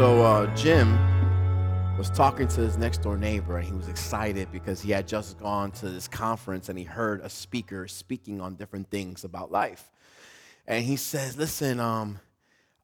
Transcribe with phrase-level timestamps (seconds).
[0.00, 0.98] So uh, Jim
[1.98, 5.38] was talking to his next door neighbor, and he was excited because he had just
[5.38, 9.90] gone to this conference and he heard a speaker speaking on different things about life.
[10.66, 12.18] And he says, "Listen, um,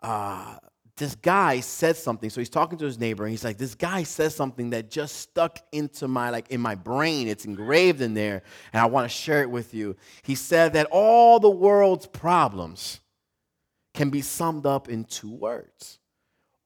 [0.02, 0.58] uh,
[0.98, 4.02] this guy said something." So he's talking to his neighbor, and he's like, "This guy
[4.02, 7.28] says something that just stuck into my like in my brain.
[7.28, 8.42] It's engraved in there,
[8.74, 13.00] and I want to share it with you." He said that all the world's problems
[13.94, 15.98] can be summed up in two words.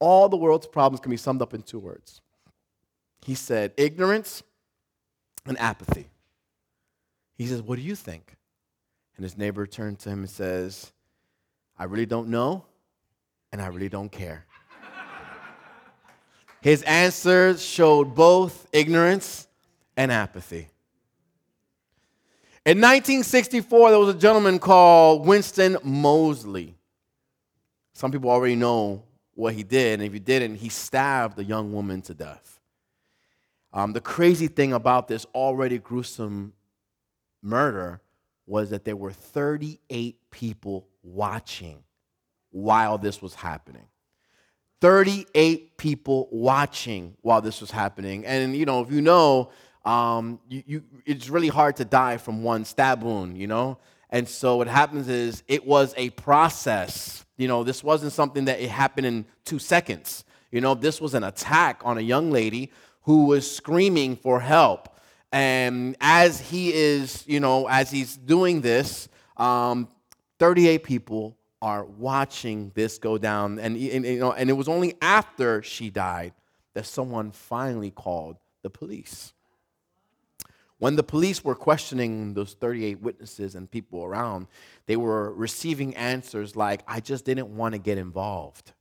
[0.01, 2.21] All the world's problems can be summed up in two words.
[3.25, 4.43] He said, ignorance
[5.47, 6.09] and apathy.
[7.37, 8.37] He says, What do you think?
[9.17, 10.93] And his neighbor turned to him and says,
[11.79, 12.65] I really don't know,
[13.53, 14.47] and I really don't care.
[16.61, 19.49] his answers showed both ignorance
[19.97, 20.69] and apathy.
[22.67, 26.74] In 1964, there was a gentleman called Winston Moseley.
[27.95, 29.02] Some people already know
[29.41, 32.60] what he did, and if you didn't, he stabbed a young woman to death.
[33.73, 36.52] Um, the crazy thing about this already gruesome
[37.43, 38.02] murder
[38.46, 41.83] was that there were 38 people watching
[42.51, 43.87] while this was happening.
[44.80, 48.27] 38 people watching while this was happening.
[48.27, 49.51] And, you know, if you know,
[49.85, 53.79] um, you, you, it's really hard to die from one stab wound, you know?
[54.11, 58.60] And so what happens is it was a process you know, this wasn't something that
[58.60, 60.24] it happened in two seconds.
[60.51, 62.71] You know, this was an attack on a young lady
[63.02, 65.00] who was screaming for help.
[65.33, 69.88] And as he is, you know, as he's doing this, um,
[70.38, 73.59] 38 people are watching this go down.
[73.59, 76.34] And, and, you know, and it was only after she died
[76.75, 79.33] that someone finally called the police.
[80.81, 84.47] When the police were questioning those 38 witnesses and people around,
[84.87, 88.73] they were receiving answers like, I just didn't want to get involved.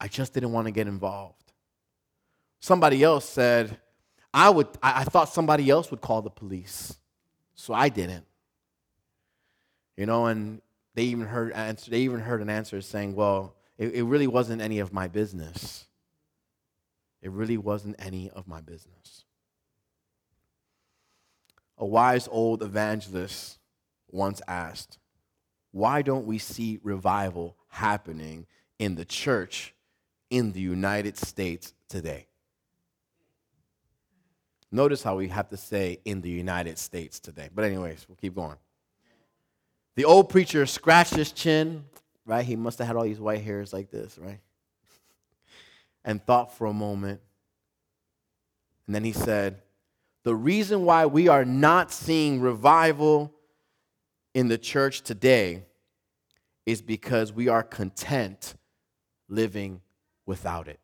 [0.00, 1.52] I just didn't want to get involved.
[2.60, 3.78] Somebody else said,
[4.32, 6.98] I, would, I, I thought somebody else would call the police,
[7.54, 8.24] so I didn't.
[9.98, 10.62] You know, and
[10.94, 14.62] they even heard, answer, they even heard an answer saying, Well, it, it really wasn't
[14.62, 15.84] any of my business.
[17.20, 19.23] It really wasn't any of my business
[21.78, 23.58] a wise old evangelist
[24.10, 24.98] once asked,
[25.72, 28.46] Why don't we see revival happening
[28.78, 29.74] in the church
[30.30, 32.26] in the United States today?
[34.70, 37.48] Notice how we have to say in the United States today.
[37.54, 38.56] But, anyways, we'll keep going.
[39.94, 41.84] The old preacher scratched his chin,
[42.26, 42.44] right?
[42.44, 44.40] He must have had all these white hairs like this, right?
[46.04, 47.20] And thought for a moment.
[48.86, 49.62] And then he said,
[50.24, 53.32] the reason why we are not seeing revival
[54.32, 55.62] in the church today
[56.66, 58.54] is because we are content
[59.28, 59.82] living
[60.24, 60.80] without it.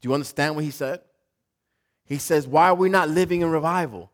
[0.00, 1.00] Do you understand what he said?
[2.04, 4.10] He says, Why are we not living in revival?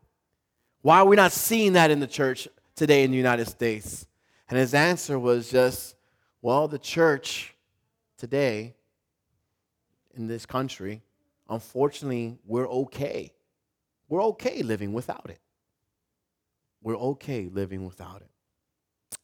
[0.83, 4.07] Why are we not seeing that in the church today in the United States?
[4.51, 5.97] And his answer was just,
[6.43, 7.55] Well, the church
[8.19, 8.75] today
[10.15, 11.03] in this country
[11.49, 13.33] unfortunately, we're okay.
[14.09, 15.41] We're okay living without it.
[16.83, 18.31] We're okay living without it.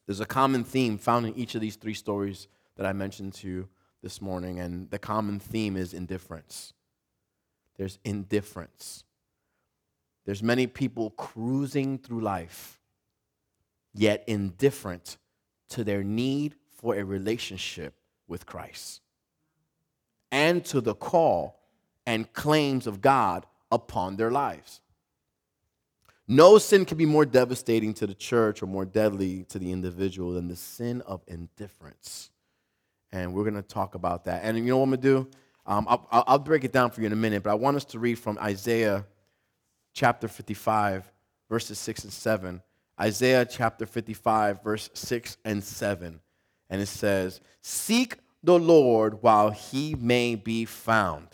[0.05, 3.47] There's a common theme found in each of these three stories that I mentioned to
[3.47, 3.69] you
[4.01, 6.73] this morning, and the common theme is indifference.
[7.77, 9.03] There's indifference.
[10.25, 12.79] There's many people cruising through life,
[13.93, 15.17] yet indifferent
[15.69, 17.93] to their need for a relationship
[18.27, 19.01] with Christ
[20.31, 21.60] and to the call
[22.05, 24.81] and claims of God upon their lives.
[26.27, 30.33] No sin can be more devastating to the church or more deadly to the individual
[30.33, 32.29] than the sin of indifference.
[33.11, 34.43] And we're going to talk about that.
[34.43, 35.29] And you know what I'm going to do?
[35.65, 37.85] Um, I'll, I'll break it down for you in a minute, but I want us
[37.85, 39.05] to read from Isaiah
[39.93, 41.11] chapter 55,
[41.49, 42.61] verses 6 and 7.
[42.99, 46.19] Isaiah chapter 55, verse 6 and 7.
[46.69, 51.27] And it says, Seek the Lord while he may be found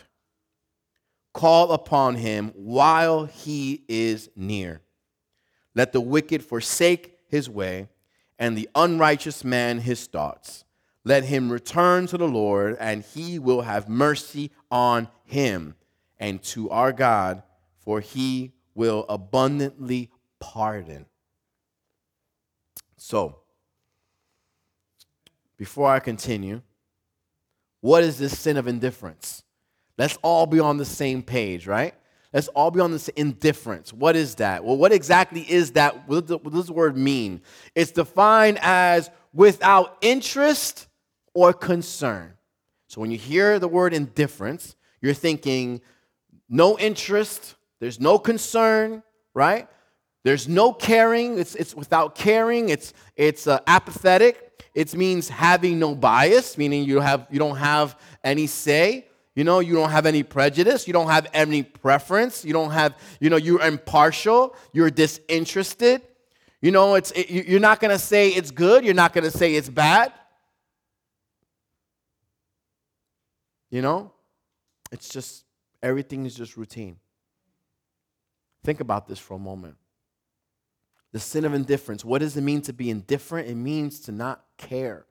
[1.38, 4.80] Call upon him while he is near.
[5.72, 7.90] Let the wicked forsake his way,
[8.40, 10.64] and the unrighteous man his thoughts.
[11.04, 15.76] Let him return to the Lord, and he will have mercy on him,
[16.18, 17.44] and to our God,
[17.78, 20.10] for he will abundantly
[20.40, 21.06] pardon.
[22.96, 23.42] So,
[25.56, 26.62] before I continue,
[27.80, 29.44] what is this sin of indifference?
[29.98, 31.94] Let's all be on the same page, right?
[32.32, 33.92] Let's all be on this indifference.
[33.92, 34.64] What is that?
[34.64, 36.08] Well, what exactly is that?
[36.08, 37.40] What does the word mean?
[37.74, 40.86] It's defined as without interest
[41.34, 42.34] or concern.
[42.86, 45.80] So when you hear the word indifference, you're thinking
[46.48, 49.02] no interest, there's no concern,
[49.34, 49.68] right?
[50.24, 51.38] There's no caring.
[51.38, 52.68] It's, it's without caring.
[52.68, 54.62] It's, it's uh, apathetic.
[54.74, 59.07] It means having no bias, meaning you, have, you don't have any say.
[59.38, 60.88] You know, you don't have any prejudice.
[60.88, 62.44] You don't have any preference.
[62.44, 64.56] You don't have, you know, you're impartial.
[64.72, 66.02] You're disinterested.
[66.60, 68.84] You know, it's, it, you're not going to say it's good.
[68.84, 70.12] You're not going to say it's bad.
[73.70, 74.10] You know,
[74.90, 75.44] it's just,
[75.84, 76.96] everything is just routine.
[78.64, 79.76] Think about this for a moment.
[81.12, 82.04] The sin of indifference.
[82.04, 83.48] What does it mean to be indifferent?
[83.48, 85.06] It means to not care.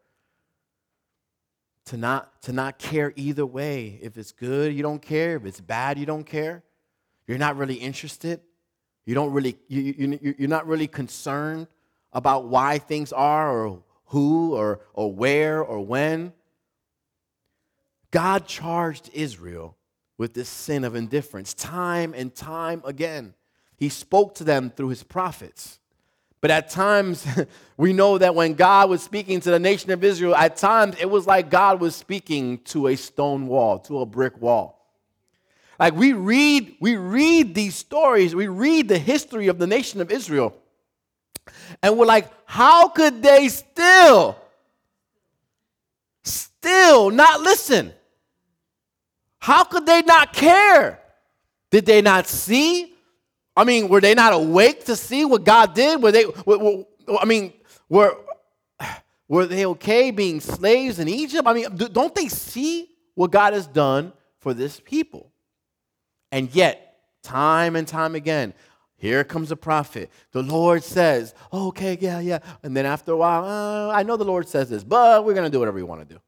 [1.87, 3.99] To not, to not care either way.
[4.01, 5.37] If it's good, you don't care.
[5.37, 6.63] If it's bad, you don't care.
[7.27, 8.41] You're not really interested.
[9.05, 9.81] You don't really, you,
[10.21, 11.67] you, you're not really concerned
[12.11, 16.33] about why things are or who or, or where or when.
[18.11, 19.77] God charged Israel
[20.17, 23.33] with this sin of indifference time and time again.
[23.77, 25.79] He spoke to them through his prophets.
[26.41, 27.25] But at times,
[27.77, 31.09] we know that when God was speaking to the nation of Israel, at times it
[31.09, 34.77] was like God was speaking to a stone wall, to a brick wall.
[35.79, 40.11] Like we read, we read these stories, we read the history of the nation of
[40.11, 40.55] Israel,
[41.83, 44.37] and we're like, how could they still,
[46.23, 47.93] still not listen?
[49.39, 50.99] How could they not care?
[51.69, 52.96] Did they not see?
[53.57, 56.01] I mean, were they not awake to see what God did?
[56.01, 56.83] Were they, were, were,
[57.19, 57.53] I mean,
[57.89, 58.15] were,
[59.27, 61.47] were they okay being slaves in Egypt?
[61.47, 65.31] I mean, don't they see what God has done for this people?
[66.31, 68.53] And yet, time and time again,
[68.95, 70.11] here comes a prophet.
[70.33, 72.39] The Lord says, oh, okay, yeah, yeah.
[72.61, 75.45] And then after a while, uh, I know the Lord says this, but we're going
[75.45, 76.21] to do whatever we want to do.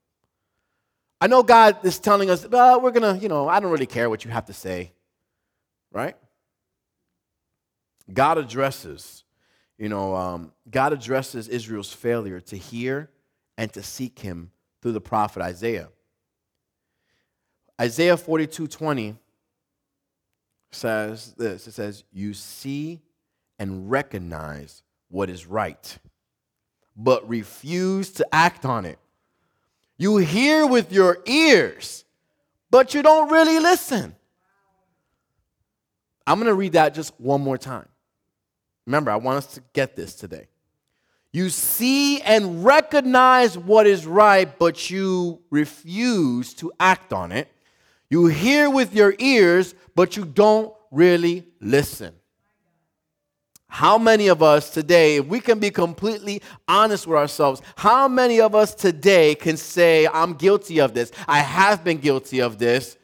[1.21, 3.85] I know God is telling us, but we're going to, you know, I don't really
[3.85, 4.93] care what you have to say,
[5.91, 6.15] right?
[8.13, 9.23] God addresses,
[9.77, 13.09] you know, um, God addresses Israel's failure to hear
[13.57, 14.51] and to seek him
[14.81, 15.89] through the prophet Isaiah.
[17.79, 19.15] Isaiah 42 20
[20.71, 23.01] says this it says, You see
[23.57, 25.97] and recognize what is right,
[26.95, 28.99] but refuse to act on it.
[29.97, 32.05] You hear with your ears,
[32.71, 34.15] but you don't really listen.
[36.25, 37.87] I'm going to read that just one more time.
[38.89, 40.47] Remember, I want us to get this today.
[41.31, 47.51] You see and recognize what is right, but you refuse to act on it.
[48.09, 52.15] You hear with your ears, but you don't really listen.
[53.67, 58.41] How many of us today, if we can be completely honest with ourselves, how many
[58.41, 61.11] of us today can say, I'm guilty of this?
[61.27, 62.97] I have been guilty of this.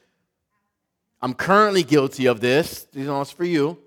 [1.22, 2.88] I'm currently guilty of this.
[2.92, 3.85] These are for you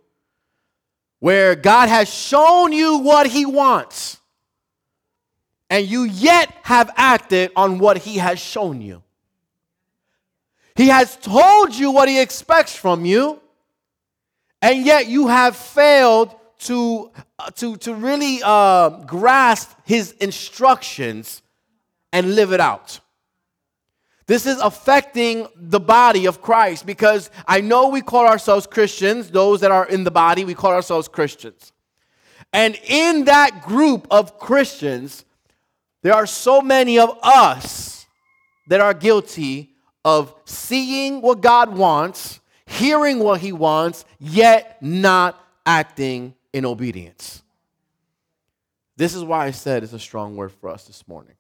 [1.21, 4.19] where God has shown you what He wants,
[5.71, 9.03] and you yet have acted on what He has shown you.
[10.75, 13.41] He has told you what He expects from you,
[14.63, 21.43] and yet you have failed to, uh, to, to really uh, grasp His instructions
[22.13, 23.01] and live it out.
[24.29, 29.61] This is affecting the body of Christ because I know we call ourselves Christians, those
[29.63, 31.73] that are in the body, we call ourselves Christians.
[32.53, 35.25] And in that group of Christians,
[36.03, 38.07] there are so many of us
[38.69, 39.71] that are guilty
[40.05, 47.43] of seeing what God wants, hearing what He wants, yet not acting in obedience.
[48.99, 51.38] This is why I said it's a strong word for us this morning.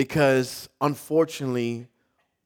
[0.00, 1.86] Because unfortunately,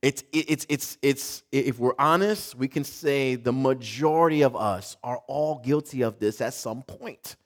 [0.02, 5.18] it's, it's, it's, it's, if we're honest, we can say the majority of us are
[5.28, 7.36] all guilty of this at some point.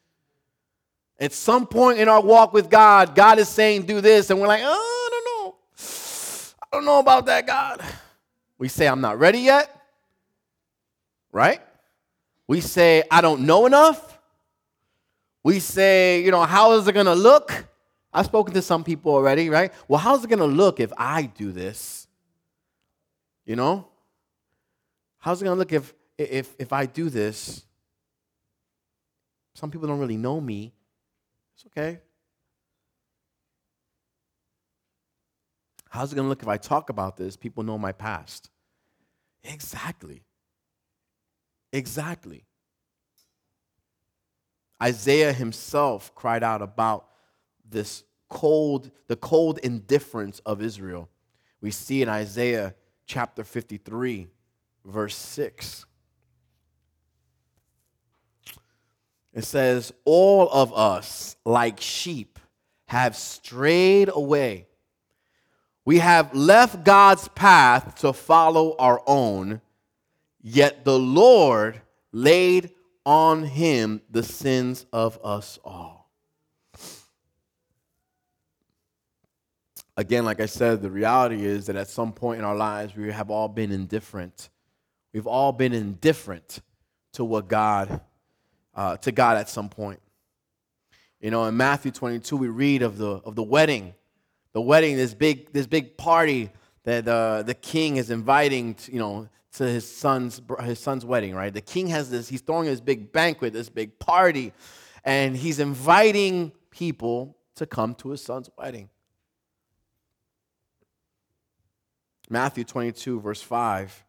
[1.20, 4.46] At some point in our walk with God, God is saying, do this, and we're
[4.46, 5.56] like, oh, I don't know.
[6.62, 7.82] I don't know about that, God.
[8.56, 9.78] We say, I'm not ready yet,
[11.32, 11.60] right?
[12.46, 14.18] We say, I don't know enough.
[15.42, 17.66] We say, you know, how is it going to look?
[18.18, 19.72] I've spoken to some people already, right?
[19.87, 22.08] Well, how's it going to look if I do this?
[23.46, 23.87] You know?
[25.18, 27.64] How's it going to look if, if, if I do this?
[29.54, 30.75] Some people don't really know me.
[31.54, 32.00] It's okay.
[35.88, 37.37] How's it going to look if I talk about this?
[37.37, 38.50] People know my past.
[39.44, 40.25] Exactly.
[41.72, 42.46] Exactly.
[44.82, 47.06] Isaiah himself cried out about
[47.64, 51.08] this cold, the cold indifference of Israel.
[51.61, 52.75] We see in Isaiah
[53.06, 54.28] chapter 53,
[54.85, 55.87] verse 6.
[59.35, 62.38] It says, All of us, like sheep,
[62.87, 64.66] have strayed away.
[65.85, 69.61] We have left God's path to follow our own,
[70.42, 71.80] yet the Lord
[72.12, 72.70] laid
[73.06, 75.98] on him the sins of us all.
[79.99, 83.11] Again, like I said, the reality is that at some point in our lives, we
[83.11, 84.49] have all been indifferent.
[85.12, 86.61] We've all been indifferent
[87.14, 88.00] to what God,
[88.76, 89.99] uh, to God at some point.
[91.21, 93.93] You know, in Matthew 22, we read of the, of the wedding.
[94.52, 96.50] The wedding, this big, this big party
[96.85, 101.35] that uh, the king is inviting, to, you know, to his son's, his son's wedding,
[101.35, 101.52] right?
[101.52, 104.52] The king has this, he's throwing this big banquet, this big party,
[105.05, 108.90] and he's inviting people to come to his son's wedding.
[112.28, 114.04] Matthew 22, verse 5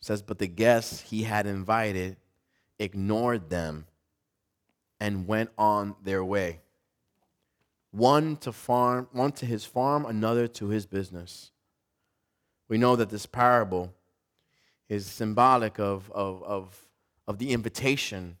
[0.00, 2.16] says, But the guests he had invited
[2.78, 3.86] ignored them
[4.98, 6.60] and went on their way.
[7.90, 11.50] One to farm, one to his farm, another to his business.
[12.68, 13.92] We know that this parable
[14.88, 16.86] is symbolic of, of, of,
[17.26, 18.36] of the invitation,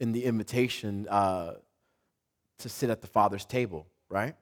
[0.00, 1.54] in the invitation uh,
[2.58, 4.34] to sit at the Father's table, right?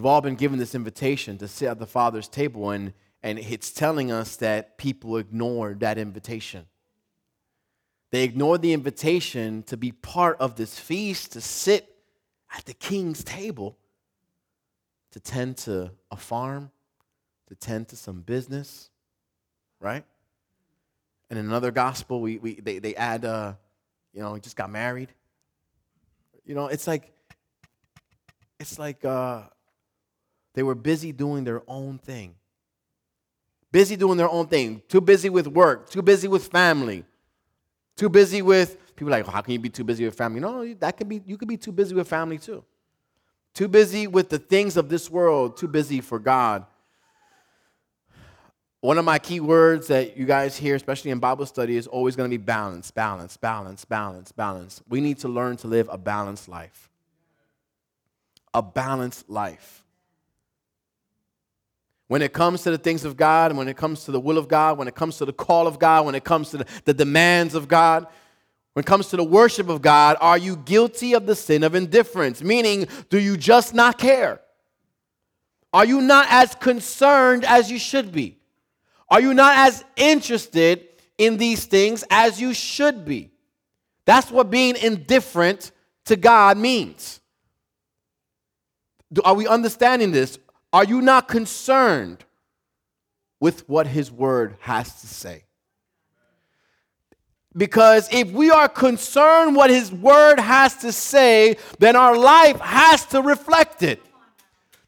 [0.00, 3.70] We've all been given this invitation to sit at the Father's table, and, and it's
[3.70, 6.64] telling us that people ignored that invitation.
[8.10, 11.86] They ignored the invitation to be part of this feast, to sit
[12.56, 13.76] at the king's table,
[15.10, 16.70] to tend to a farm,
[17.48, 18.88] to tend to some business,
[19.80, 20.04] right?
[21.28, 23.52] And in another gospel, we, we, they, they add, uh,
[24.14, 25.10] you know, just got married.
[26.46, 27.12] You know, it's like,
[28.58, 29.42] it's like uh,
[30.54, 32.34] they were busy doing their own thing.
[33.72, 34.82] Busy doing their own thing.
[34.88, 35.90] Too busy with work.
[35.90, 37.04] Too busy with family.
[37.96, 40.40] Too busy with people like, oh, how can you be too busy with family?
[40.40, 41.22] No, that could be.
[41.24, 42.64] You could be too busy with family too.
[43.54, 45.56] Too busy with the things of this world.
[45.56, 46.66] Too busy for God
[48.80, 52.16] one of my key words that you guys hear, especially in Bible study, is always
[52.16, 54.82] going to be balance, balance, balance, balance, balance.
[54.88, 56.88] We need to learn to live a balanced life.
[58.54, 59.84] A balanced life.
[62.10, 64.48] When it comes to the things of God, when it comes to the will of
[64.48, 66.92] God, when it comes to the call of God, when it comes to the, the
[66.92, 68.04] demands of God,
[68.72, 71.76] when it comes to the worship of God, are you guilty of the sin of
[71.76, 72.42] indifference?
[72.42, 74.40] Meaning, do you just not care?
[75.72, 78.38] Are you not as concerned as you should be?
[79.08, 83.30] Are you not as interested in these things as you should be?
[84.04, 85.70] That's what being indifferent
[86.06, 87.20] to God means.
[89.24, 90.40] Are we understanding this?
[90.72, 92.24] Are you not concerned
[93.40, 95.44] with what His Word has to say?
[97.56, 103.04] Because if we are concerned what His Word has to say, then our life has
[103.06, 104.00] to reflect it.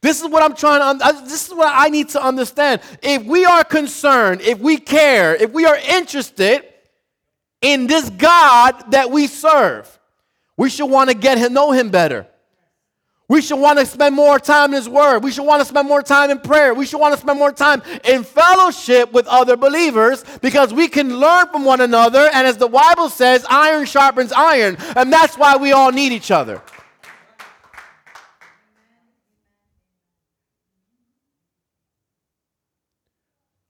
[0.01, 2.83] This is what I'm trying to, uh, this is what I need to understand.
[3.03, 6.65] If we are concerned, if we care, if we are interested
[7.61, 9.99] in this God that we serve,
[10.57, 12.27] we should want to get him, know him better.
[13.33, 15.25] We should want to spend more time in His Word.
[15.25, 16.75] We should want to spend more time in prayer.
[16.75, 21.19] We should want to spend more time in fellowship with other believers because we can
[21.19, 22.29] learn from one another.
[22.35, 24.77] And as the Bible says, iron sharpens iron.
[24.97, 26.61] And that's why we all need each other.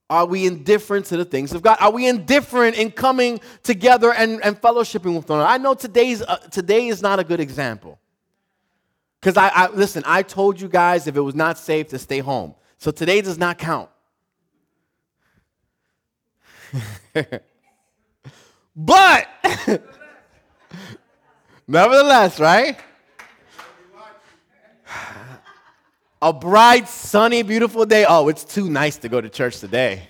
[0.09, 1.77] Are we indifferent to the things of God?
[1.79, 5.49] Are we indifferent in coming together and, and fellowshipping with one another?
[5.49, 7.97] I know today's, uh, today is not a good example.
[9.23, 12.19] Because I, I, listen, I told you guys if it was not safe to stay
[12.19, 12.55] home.
[12.77, 13.89] So today does not count.
[18.75, 19.29] but,
[21.69, 22.77] nevertheless, right?
[26.21, 28.05] A bright, sunny, beautiful day.
[28.05, 30.03] Oh, it's too nice to go to church today.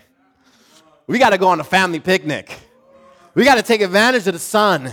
[1.06, 2.58] We got to go on a family picnic.
[3.36, 4.92] We got to take advantage of the sun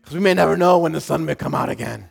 [0.00, 2.08] because we may never know when the sun may come out again.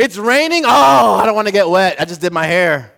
[0.00, 0.64] It's raining.
[0.64, 2.00] Oh, I don't want to get wet.
[2.00, 2.90] I just did my hair.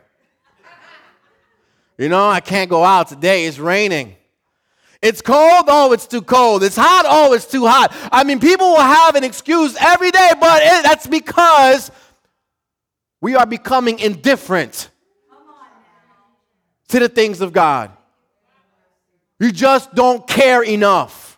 [1.98, 3.46] You know, I can't go out today.
[3.46, 4.14] It's raining.
[5.02, 5.64] It's cold.
[5.66, 6.62] Oh, it's too cold.
[6.62, 7.04] It's hot.
[7.08, 7.92] Oh, it's too hot.
[8.12, 11.90] I mean, people will have an excuse every day, but it, that's because
[13.20, 14.88] we are becoming indifferent
[16.86, 17.90] to the things of God.
[19.40, 21.36] You just don't care enough.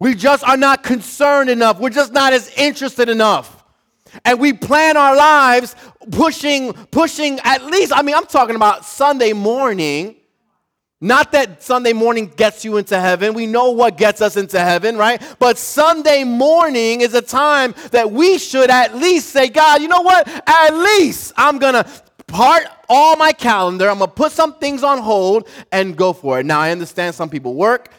[0.00, 1.78] We just are not concerned enough.
[1.78, 3.57] We're just not as interested enough.
[4.24, 5.74] And we plan our lives
[6.10, 10.16] pushing, pushing at least, I mean, I'm talking about Sunday morning.
[11.00, 13.32] Not that Sunday morning gets you into heaven.
[13.32, 15.22] We know what gets us into heaven, right?
[15.38, 20.00] But Sunday morning is a time that we should at least say, God, you know
[20.00, 20.26] what?
[20.26, 21.86] At least I'm going to
[22.26, 23.88] part all my calendar.
[23.88, 26.46] I'm going to put some things on hold and go for it.
[26.46, 27.90] Now, I understand some people work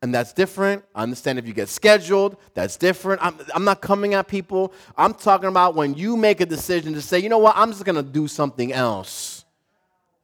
[0.00, 0.84] and that's different.
[0.94, 3.22] I understand if you get scheduled, that's different.
[3.24, 4.72] I'm, I'm not coming at people.
[4.96, 7.84] I'm talking about when you make a decision to say, you know what, I'm just
[7.84, 9.44] going to do something else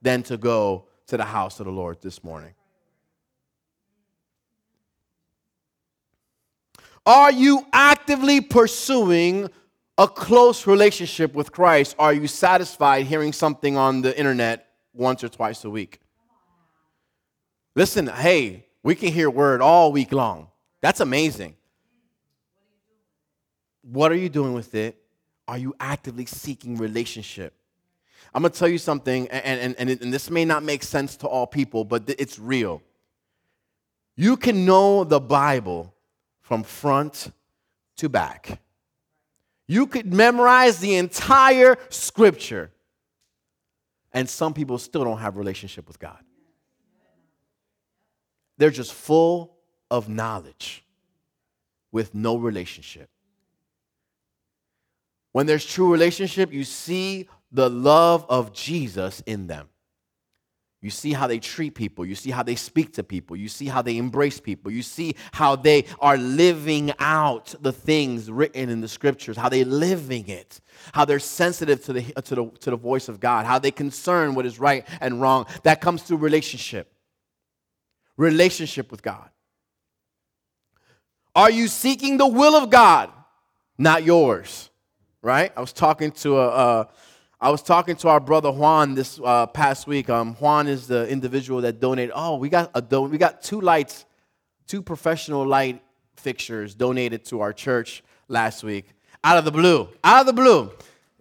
[0.00, 2.54] than to go to the house of the Lord this morning.
[7.06, 9.50] Are you actively pursuing
[9.98, 11.94] a close relationship with Christ?
[11.98, 16.00] Are you satisfied hearing something on the internet once or twice a week?
[17.76, 20.48] Listen, hey, we can hear word all week long.
[20.80, 21.56] That's amazing.
[23.82, 24.96] What are you doing with it?
[25.48, 27.54] Are you actively seeking relationship?
[28.34, 31.26] I'm gonna tell you something, and, and, and, and this may not make sense to
[31.26, 32.82] all people, but it's real.
[34.16, 35.94] You can know the Bible
[36.40, 37.32] from front
[37.96, 38.60] to back.
[39.66, 42.70] You could memorize the entire scripture,
[44.12, 46.23] and some people still don't have relationship with God.
[48.58, 49.56] They're just full
[49.90, 50.84] of knowledge
[51.92, 53.08] with no relationship.
[55.32, 59.68] When there's true relationship, you see the love of Jesus in them.
[60.80, 62.04] You see how they treat people.
[62.04, 63.37] You see how they speak to people.
[63.37, 64.70] You see how they embrace people.
[64.70, 69.64] You see how they are living out the things written in the scriptures, how they're
[69.64, 70.61] living it,
[70.92, 74.34] how they're sensitive to the, to the, to the voice of God, how they concern
[74.34, 75.46] what is right and wrong.
[75.62, 76.93] That comes through relationship
[78.16, 79.29] relationship with God?
[81.35, 83.11] Are you seeking the will of God,
[83.77, 84.70] not yours?
[85.22, 85.53] Right?
[85.57, 86.88] I was talking to a,
[87.40, 90.09] I was talking to our brother Juan this uh, past week.
[90.09, 92.12] Um, Juan is the individual that donated.
[92.14, 94.07] Oh, we got a do- we got two lights,
[94.66, 95.83] two professional light
[96.16, 98.87] fixtures donated to our church last week.
[99.22, 100.70] Out of the blue, out of the blue.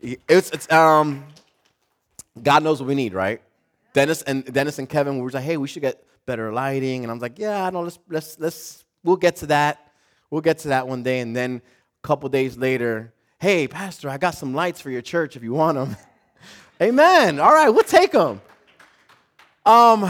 [0.01, 1.25] It's, it's um,
[2.41, 3.41] God knows what we need, right?
[3.93, 7.03] Dennis and Dennis and Kevin we were like, hey, we should get better lighting.
[7.03, 9.91] And I'm like, yeah, I know, let's, let's, let's, we'll get to that.
[10.29, 11.19] We'll get to that one day.
[11.19, 11.61] And then
[12.03, 15.53] a couple days later, hey, Pastor, I got some lights for your church if you
[15.53, 15.95] want them.
[16.81, 17.39] Amen.
[17.39, 18.41] All right, we'll take them.
[19.65, 20.09] Um,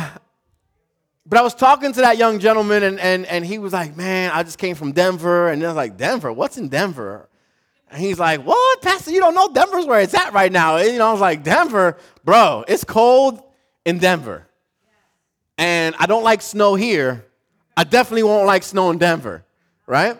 [1.25, 4.31] but I was talking to that young gentleman, and, and, and he was like, Man,
[4.33, 5.49] I just came from Denver.
[5.49, 6.31] And I was like, Denver?
[6.31, 7.29] What's in Denver?
[7.89, 8.81] And he's like, What?
[8.81, 10.77] Pastor, you don't know Denver's where it's at right now.
[10.77, 13.41] And, you know, I was like, Denver, bro, it's cold
[13.85, 14.47] in Denver
[15.63, 17.25] and I don't like snow here,
[17.77, 19.45] I definitely won't like snow in Denver,
[19.87, 20.19] right?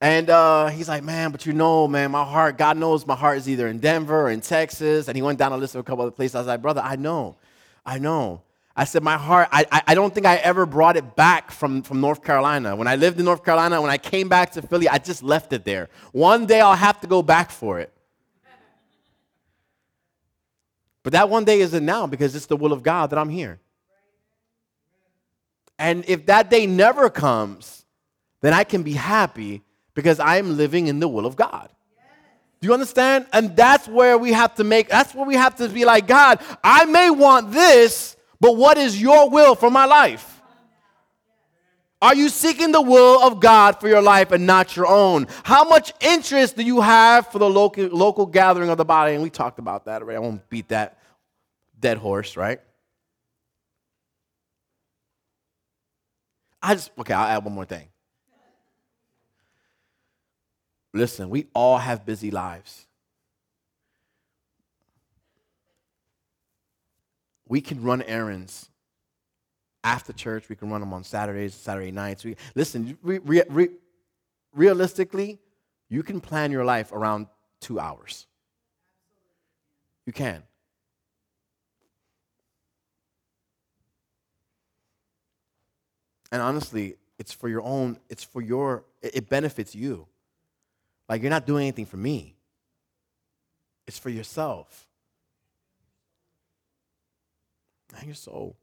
[0.00, 3.36] And uh, he's like, man, but you know, man, my heart, God knows my heart
[3.36, 5.08] is either in Denver or in Texas.
[5.08, 6.36] And he went down a list of a couple other places.
[6.36, 7.36] I was like, brother, I know,
[7.84, 8.40] I know.
[8.74, 12.00] I said, my heart, I, I don't think I ever brought it back from, from
[12.00, 12.74] North Carolina.
[12.74, 15.52] When I lived in North Carolina, when I came back to Philly, I just left
[15.52, 15.90] it there.
[16.12, 17.92] One day I'll have to go back for it.
[21.02, 23.60] But that one day isn't now because it's the will of God that I'm here.
[25.82, 27.84] And if that day never comes,
[28.40, 29.62] then I can be happy
[29.94, 31.70] because I'm living in the will of God.
[32.60, 33.26] Do you understand?
[33.32, 36.38] And that's where we have to make, that's where we have to be like, God,
[36.62, 40.40] I may want this, but what is your will for my life?
[42.00, 45.26] Are you seeking the will of God for your life and not your own?
[45.42, 49.14] How much interest do you have for the local, local gathering of the body?
[49.14, 50.18] And we talked about that already.
[50.18, 50.98] I won't beat that
[51.80, 52.60] dead horse, right?
[56.62, 57.88] I just, okay, I'll add one more thing.
[60.94, 62.86] Listen, we all have busy lives.
[67.48, 68.68] We can run errands
[69.82, 70.48] after church.
[70.48, 72.24] We can run them on Saturdays, Saturday nights.
[72.24, 73.68] We, listen, re, re, re,
[74.54, 75.38] realistically,
[75.88, 77.26] you can plan your life around
[77.60, 78.26] two hours.
[80.06, 80.42] You can.
[86.32, 90.08] And honestly, it's for your own, it's for your, it benefits you.
[91.08, 92.34] Like you're not doing anything for me,
[93.86, 94.88] it's for yourself
[97.96, 98.56] and your soul.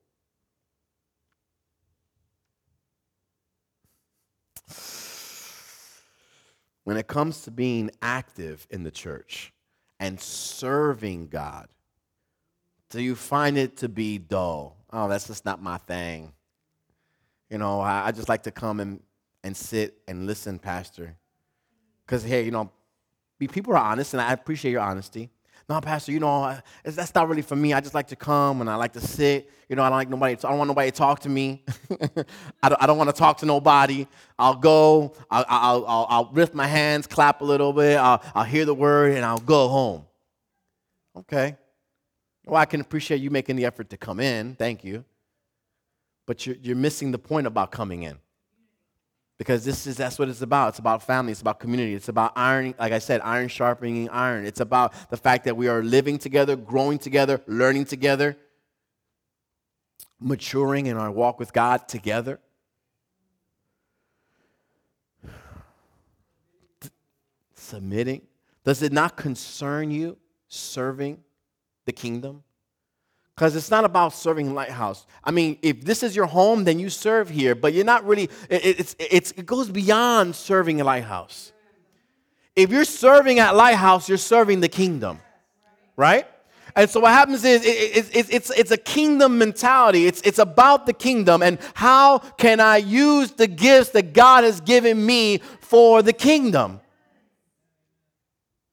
[6.85, 9.53] When it comes to being active in the church
[9.99, 11.67] and serving God,
[12.89, 14.75] do you find it to be dull?
[14.91, 16.33] Oh, that's just not my thing.
[17.49, 19.01] You know, I, I just like to come and
[19.43, 21.15] and sit and listen, Pastor.
[22.05, 22.71] Because, hey, you know,
[23.39, 25.29] people are honest, and I appreciate your honesty.
[25.69, 27.73] No, Pastor, you know, that's not really for me.
[27.73, 29.51] I just like to come and I like to sit.
[29.69, 30.33] You know, I don't like nobody.
[30.33, 31.63] I don't want nobody to talk to me.
[32.63, 34.07] I, don't, I don't want to talk to nobody.
[34.39, 35.13] I'll go.
[35.29, 37.97] I'll, I'll, I'll, I'll lift my hands, clap a little bit.
[37.97, 40.05] I'll, I'll hear the word, and I'll go home.
[41.15, 41.55] Okay.
[42.45, 44.55] Well, I can appreciate you making the effort to come in.
[44.55, 45.05] Thank you.
[46.29, 48.19] But you're, you're missing the point about coming in.
[49.39, 50.69] Because this is that's what it's about.
[50.69, 51.31] It's about family.
[51.31, 51.95] It's about community.
[51.95, 54.45] It's about iron like i said iron sharpening iron.
[54.45, 58.37] It's about the fact that we are living together growing together learning together
[60.19, 62.39] maturing in our walk with god together.
[67.55, 68.21] Submitting.
[68.63, 70.15] Does it not concern you
[70.47, 71.23] serving
[71.85, 72.43] the kingdom
[73.39, 75.05] because it's not about serving Lighthouse.
[75.23, 78.23] I mean, if this is your home, then you serve here, but you're not really,
[78.49, 81.53] it, it's, it's, it goes beyond serving a Lighthouse.
[82.53, 85.21] If you're serving at Lighthouse, you're serving the kingdom,
[85.95, 86.27] right?
[86.75, 90.05] And so what happens is it, it, it's, it's a kingdom mentality.
[90.05, 94.59] It's, it's about the kingdom and how can I use the gifts that God has
[94.59, 96.81] given me for the kingdom?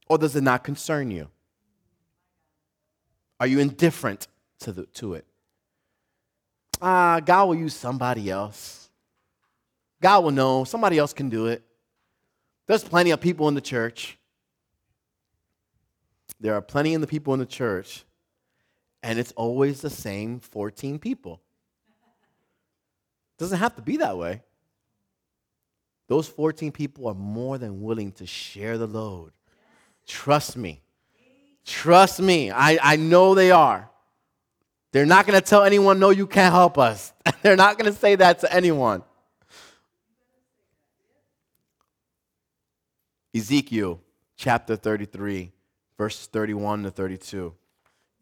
[0.08, 1.28] Or does it not concern you?
[3.38, 4.26] Are you indifferent
[4.60, 5.26] to, the, to it.
[6.80, 8.90] Ah, God will use somebody else.
[10.00, 10.64] God will know.
[10.64, 11.62] Somebody else can do it.
[12.66, 14.18] There's plenty of people in the church.
[16.40, 18.04] There are plenty of the people in the church,
[19.02, 21.40] and it's always the same 14 people.
[23.38, 24.42] Doesn't have to be that way.
[26.08, 29.32] Those 14 people are more than willing to share the load.
[30.06, 30.82] Trust me.
[31.64, 32.50] Trust me.
[32.50, 33.90] I, I know they are.
[34.96, 37.12] They're not going to tell anyone, no, you can't help us.
[37.42, 39.02] They're not going to say that to anyone.
[43.34, 44.00] Ezekiel
[44.38, 45.52] chapter 33,
[45.98, 47.52] verse 31 to 32.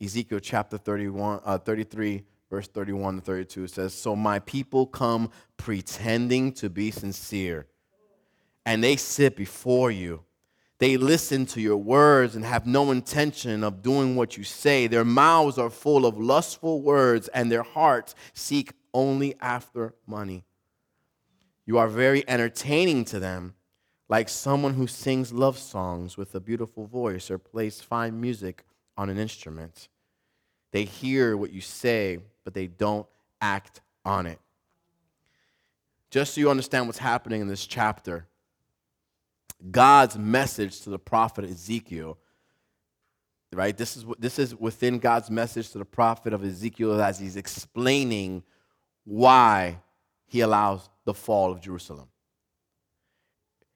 [0.03, 6.51] Ezekiel chapter 31, uh, 33, verse 31 to 32 says, So my people come pretending
[6.55, 7.69] to be sincere,
[8.67, 10.25] and they sit before you
[10.85, 14.87] they listen to your words and have no intention of doing what you say.
[14.87, 20.45] Their mouths are full of lustful words, and their hearts seek only after money.
[21.65, 23.55] You are very entertaining to them,
[24.11, 29.09] like someone who sings love songs with a beautiful voice or plays fine music on
[29.09, 29.89] an instrument.
[30.71, 33.07] They hear what you say, but they don't
[33.41, 34.39] act on it.
[36.11, 38.27] Just so you understand what's happening in this chapter,
[39.71, 42.19] God's message to the prophet Ezekiel.
[43.53, 43.77] Right?
[43.77, 48.43] This is, this is within God's message to the prophet of Ezekiel as he's explaining
[49.05, 49.79] why
[50.27, 52.09] he allows the fall of Jerusalem.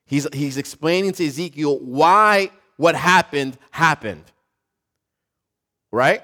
[0.05, 4.25] He's, he's explaining to Ezekiel why what happened happened.
[5.93, 6.23] Right?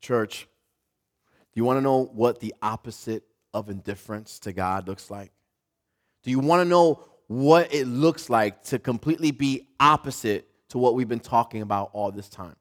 [0.00, 0.48] Church,
[1.52, 5.32] do you want to know what the opposite of indifference to God looks like?
[6.22, 10.94] Do you want to know what it looks like to completely be opposite to what
[10.94, 12.56] we've been talking about all this time?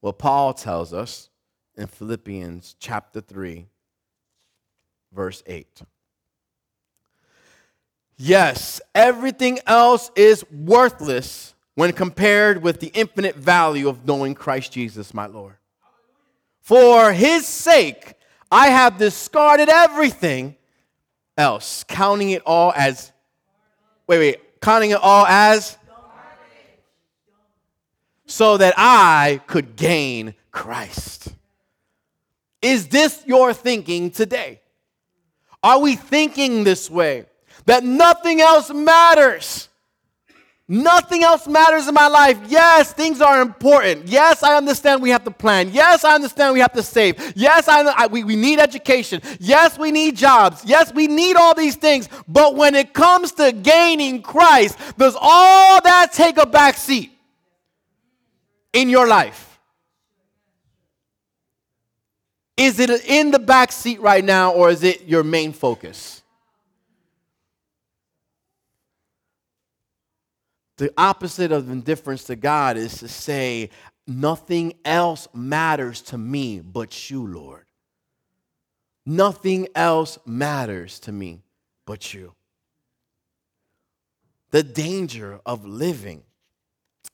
[0.00, 1.28] Well, Paul tells us
[1.76, 3.66] in Philippians chapter 3,
[5.12, 5.82] verse 8.
[8.16, 15.14] Yes, everything else is worthless when compared with the infinite value of knowing Christ Jesus,
[15.14, 15.54] my Lord.
[16.60, 18.14] For his sake,
[18.50, 20.56] I have discarded everything
[21.36, 23.12] else, counting it all as,
[24.06, 25.76] wait, wait, counting it all as,
[28.26, 31.28] so that I could gain Christ.
[32.60, 34.60] Is this your thinking today?
[35.62, 37.26] Are we thinking this way?
[37.66, 39.67] That nothing else matters
[40.70, 42.38] Nothing else matters in my life.
[42.46, 44.06] Yes, things are important.
[44.06, 45.70] Yes, I understand we have to plan.
[45.72, 47.32] Yes, I understand we have to save.
[47.34, 49.22] Yes, I, I, we, we need education.
[49.40, 50.62] Yes, we need jobs.
[50.66, 52.10] Yes, we need all these things.
[52.28, 57.12] But when it comes to gaining Christ, does all that take a back seat
[58.74, 59.58] in your life?
[62.58, 66.22] Is it in the back seat right now or is it your main focus?
[70.78, 73.70] The opposite of indifference to God is to say,
[74.06, 77.66] Nothing else matters to me but you, Lord.
[79.04, 81.42] Nothing else matters to me
[81.84, 82.34] but you.
[84.50, 86.22] The danger of living,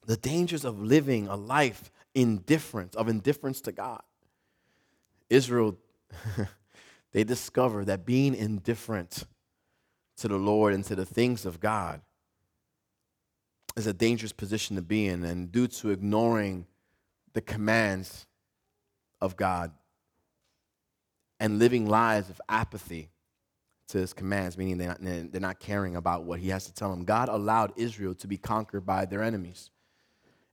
[0.07, 4.03] the dangers of living a life indifference, of indifference to God.
[5.31, 5.77] Israel
[7.12, 9.24] they discover that being indifferent
[10.18, 12.03] to the Lord and to the things of God
[13.77, 15.25] is a dangerous position to be in.
[15.25, 16.67] And due to ignoring
[17.33, 18.27] the commands
[19.21, 19.73] of God
[21.41, 23.11] and living lives of apathy
[23.89, 26.91] to his commands, meaning they're not, they're not caring about what he has to tell
[26.91, 29.71] them, God allowed Israel to be conquered by their enemies.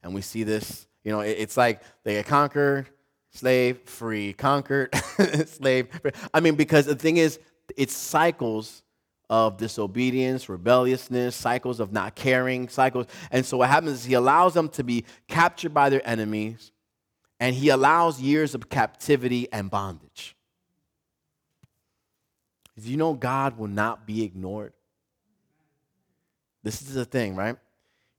[0.04, 2.90] And we see this, you know, it's like they get conquered,
[3.30, 4.94] slave, free, conquered,
[5.46, 5.90] slave.
[6.02, 6.12] Free.
[6.34, 7.40] I mean, because the thing is,
[7.78, 8.84] it cycles
[9.32, 13.08] of disobedience, rebelliousness, cycles of not caring, cycles.
[13.32, 16.74] And so what happens is he allows them to be captured by their enemies,
[17.40, 20.36] and he allows years of captivity and bondage.
[22.78, 24.74] Do you know God will not be ignored?
[26.62, 27.56] This is the thing, right?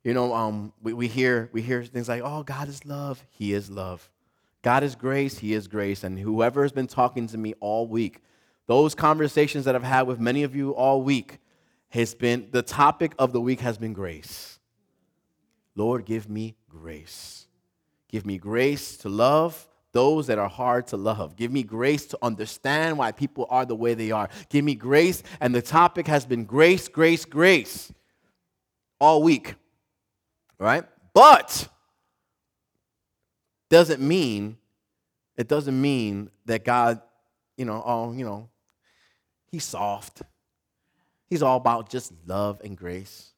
[0.05, 3.22] You know, um, we, we, hear, we hear things like, oh, God is love.
[3.29, 4.11] He is love.
[4.62, 5.38] God is grace.
[5.38, 6.05] He is grace.
[6.05, 8.22] And whoever has been talking to me all week,
[8.66, 11.38] those conversations that I've had with many of you all week,
[11.90, 14.59] has been the topic of the week has been grace.
[15.75, 17.46] Lord, give me grace.
[18.09, 21.37] Give me grace to love those that are hard to love.
[21.37, 24.31] Give me grace to understand why people are the way they are.
[24.48, 25.22] Give me grace.
[25.38, 27.92] And the topic has been grace, grace, grace
[28.98, 29.55] all week
[30.62, 30.85] right?
[31.12, 31.68] But
[33.68, 34.57] doesn't mean
[35.37, 37.01] it doesn't mean that God,
[37.57, 38.48] you know, oh, you know,
[39.53, 40.23] he's soft.
[41.29, 43.33] He's all about just love and grace.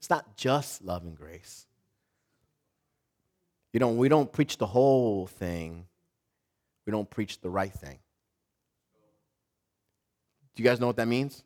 [0.00, 1.66] It's not just love and grace.
[3.72, 5.86] You know, we don't preach the whole thing.
[6.86, 7.98] We don't preach the right thing.
[10.56, 11.44] Do you guys know what that means?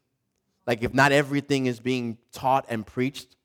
[0.66, 3.37] Like if not everything is being taught and preached,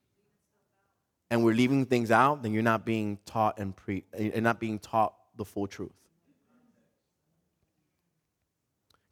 [1.31, 4.79] and we're leaving things out, then you're not being taught and pre and not being
[4.79, 5.91] taught the full truth.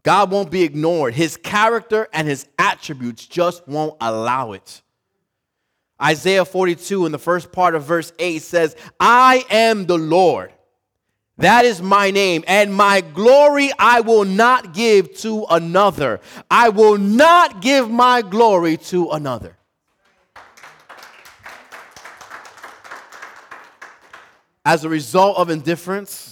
[0.07, 1.15] God won't be ignored.
[1.15, 4.81] His character and his attributes just won't allow it.
[6.01, 10.53] Isaiah 42 in the first part of verse 8 says, I am the Lord.
[11.39, 16.21] That is my name, and my glory I will not give to another.
[16.49, 19.57] I will not give my glory to another.
[24.63, 26.26] As a result of indifference,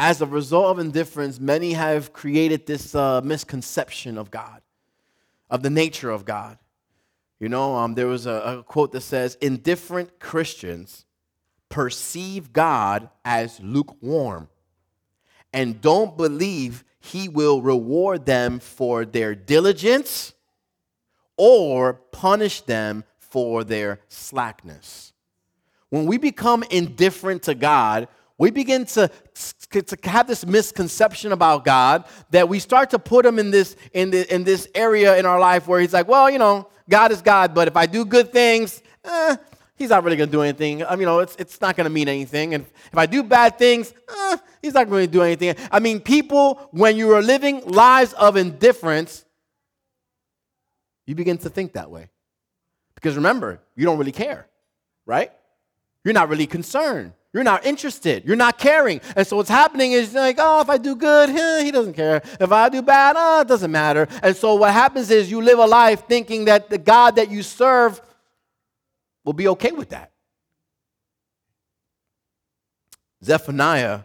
[0.00, 4.62] as a result of indifference, many have created this uh, misconception of God,
[5.50, 6.56] of the nature of God.
[7.38, 11.04] You know, um, there was a, a quote that says, Indifferent Christians
[11.68, 14.48] perceive God as lukewarm
[15.52, 20.32] and don't believe he will reward them for their diligence
[21.36, 25.12] or punish them for their slackness.
[25.90, 28.08] When we become indifferent to God,
[28.40, 29.10] we begin to,
[29.68, 34.10] to have this misconception about God that we start to put him in this, in,
[34.10, 37.20] the, in this area in our life where he's like, well, you know, God is
[37.20, 39.36] God, but if I do good things, eh,
[39.76, 40.82] he's not really going to do anything.
[40.82, 42.54] I mean, you know, it's, it's not going to mean anything.
[42.54, 45.54] And if I do bad things, eh, he's not going to do anything.
[45.70, 49.26] I mean, people, when you are living lives of indifference,
[51.06, 52.08] you begin to think that way.
[52.94, 54.46] Because remember, you don't really care,
[55.04, 55.30] right?
[56.04, 57.12] You're not really concerned.
[57.32, 58.24] You're not interested.
[58.24, 59.00] You're not caring.
[59.14, 62.22] And so what's happening is like, oh, if I do good, eh, he doesn't care.
[62.40, 64.08] If I do bad, oh, it doesn't matter.
[64.22, 67.42] And so what happens is you live a life thinking that the God that you
[67.42, 68.00] serve
[69.24, 70.10] will be okay with that.
[73.22, 74.00] Zephaniah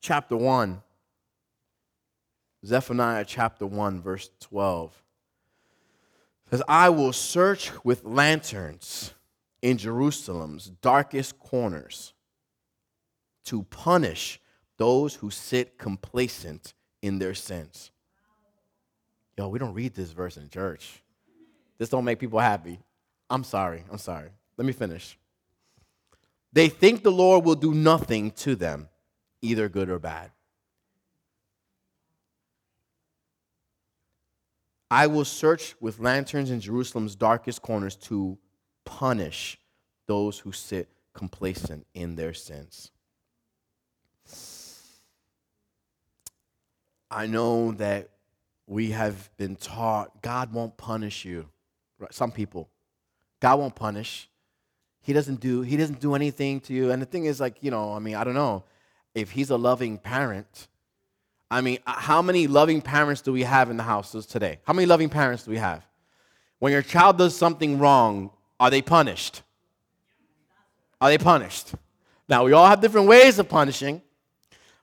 [0.00, 0.80] chapter 1.
[2.64, 5.02] Zephaniah chapter 1, verse 12
[6.50, 9.12] says, I will search with lanterns
[9.60, 12.14] in Jerusalem's darkest corners
[13.48, 14.40] to punish
[14.76, 17.90] those who sit complacent in their sins.
[19.36, 21.02] Yo, we don't read this verse in church.
[21.78, 22.78] This don't make people happy.
[23.30, 23.84] I'm sorry.
[23.90, 24.30] I'm sorry.
[24.56, 25.18] Let me finish.
[26.52, 28.88] They think the Lord will do nothing to them,
[29.40, 30.30] either good or bad.
[34.90, 38.38] I will search with lanterns in Jerusalem's darkest corners to
[38.84, 39.58] punish
[40.06, 42.90] those who sit complacent in their sins.
[47.10, 48.10] I know that
[48.66, 51.48] we have been taught God won't punish you.
[52.10, 52.68] Some people,
[53.40, 54.28] God won't punish.
[55.00, 56.90] He doesn't do he doesn't do anything to you.
[56.90, 58.64] And the thing is like, you know, I mean, I don't know.
[59.14, 60.68] If he's a loving parent,
[61.50, 64.60] I mean, uh, how many loving parents do we have in the houses today?
[64.64, 65.84] How many loving parents do we have?
[66.58, 69.42] When your child does something wrong, are they punished?
[71.00, 71.72] Are they punished?
[72.28, 74.02] Now, we all have different ways of punishing.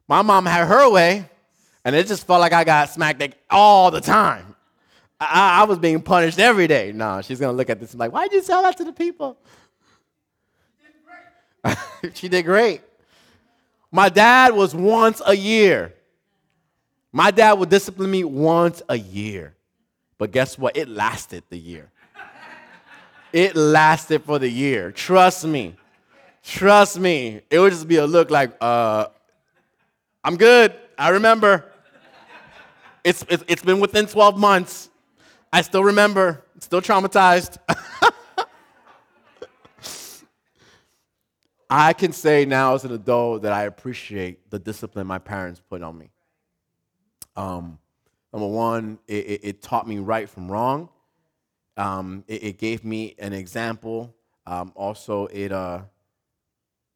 [0.08, 1.30] My mom had her way.
[1.86, 4.56] And it just felt like I got smacked like all the time.
[5.20, 6.92] I, I was being punished every day.
[6.92, 8.92] No, she's gonna look at this and be like, why'd you tell that to the
[8.92, 9.38] people?
[12.14, 12.82] she did great.
[13.92, 15.94] My dad was once a year.
[17.12, 19.56] My dad would discipline me once a year.
[20.18, 20.76] But guess what?
[20.76, 21.92] It lasted the year.
[23.32, 24.92] It lasted for the year.
[24.92, 25.76] Trust me.
[26.44, 27.42] Trust me.
[27.50, 29.08] It would just be a look like, uh,
[30.24, 30.74] I'm good.
[30.98, 31.66] I remember.
[33.06, 34.90] It's, it's, it's been within 12 months.
[35.54, 36.44] I still remember.
[36.60, 37.60] Still traumatized.
[41.70, 45.84] I can say now as an adult that I appreciate the discipline my parents put
[45.84, 46.10] on me.
[47.36, 47.78] Um,
[48.34, 50.90] number one, it, it, it, taught me right from wrong.
[51.78, 54.16] Um, it, it, gave me an example.
[54.48, 55.82] Um, also, it, uh,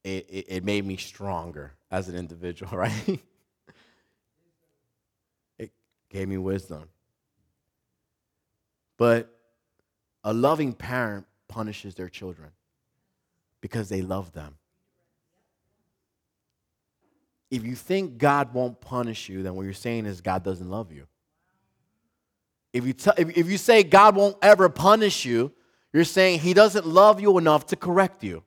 [0.03, 3.21] it, it made me stronger as an individual, right?
[6.09, 6.89] Gave me wisdom.
[8.97, 9.29] But
[10.23, 12.49] a loving parent punishes their children
[13.61, 14.55] because they love them.
[17.49, 20.91] If you think God won't punish you, then what you're saying is God doesn't love
[20.91, 21.07] you.
[22.73, 25.51] If you, t- if you say God won't ever punish you,
[25.91, 28.43] you're saying He doesn't love you enough to correct you.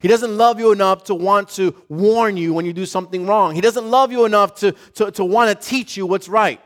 [0.00, 3.54] He doesn't love you enough to want to warn you when you do something wrong.
[3.54, 6.60] He doesn't love you enough to, to, to want to teach you what's right.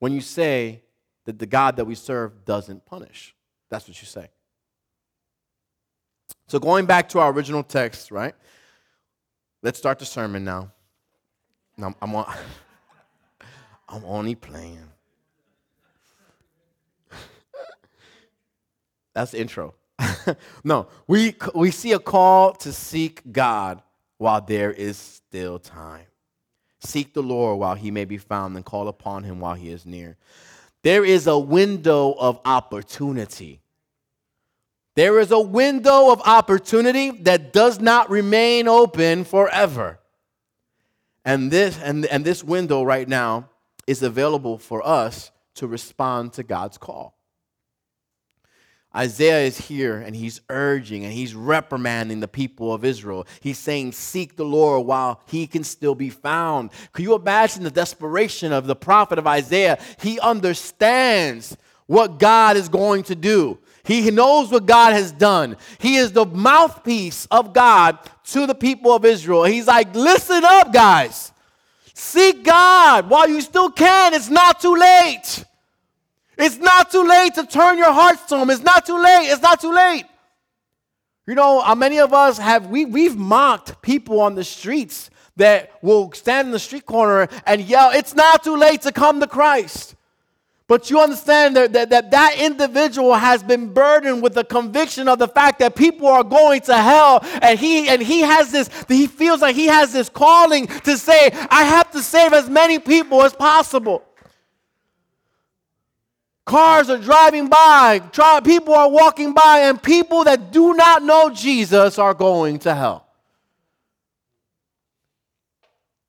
[0.00, 0.82] When you say
[1.24, 3.36] that the God that we serve doesn't punish,
[3.70, 4.28] that's what you say.
[6.48, 8.34] So, going back to our original text, right?
[9.62, 10.72] Let's start the sermon now.
[11.76, 12.34] now I'm, on,
[13.88, 14.88] I'm only playing.
[19.14, 19.74] That's the intro.
[20.64, 23.82] no, we, we see a call to seek God
[24.18, 26.06] while there is still time.
[26.80, 29.86] Seek the Lord while he may be found and call upon him while he is
[29.86, 30.16] near.
[30.82, 33.62] There is a window of opportunity
[34.94, 39.98] there is a window of opportunity that does not remain open forever.
[41.24, 43.48] And this, and, and this window right now
[43.86, 47.16] is available for us to respond to God's call.
[48.94, 53.26] Isaiah is here and he's urging and he's reprimanding the people of Israel.
[53.40, 56.70] He's saying, Seek the Lord while he can still be found.
[56.92, 59.78] Can you imagine the desperation of the prophet of Isaiah?
[59.98, 63.58] He understands what God is going to do.
[63.84, 65.56] He knows what God has done.
[65.78, 69.44] He is the mouthpiece of God to the people of Israel.
[69.44, 71.32] He's like, listen up, guys.
[71.94, 74.14] Seek God while you still can.
[74.14, 75.44] It's not too late.
[76.44, 78.50] It's not too late to turn your hearts to Him.
[78.50, 79.30] It's not too late.
[79.30, 80.04] It's not too late.
[81.24, 85.70] You know, uh, many of us have, we, we've mocked people on the streets that
[85.82, 89.28] will stand in the street corner and yell, It's not too late to come to
[89.28, 89.94] Christ.
[90.66, 95.20] But you understand that, that, that that individual has been burdened with the conviction of
[95.20, 97.20] the fact that people are going to hell.
[97.40, 101.30] And he, and he has this, he feels like he has this calling to say,
[101.50, 104.02] I have to save as many people as possible.
[106.44, 108.00] Cars are driving by,
[108.44, 113.06] people are walking by, and people that do not know Jesus are going to hell.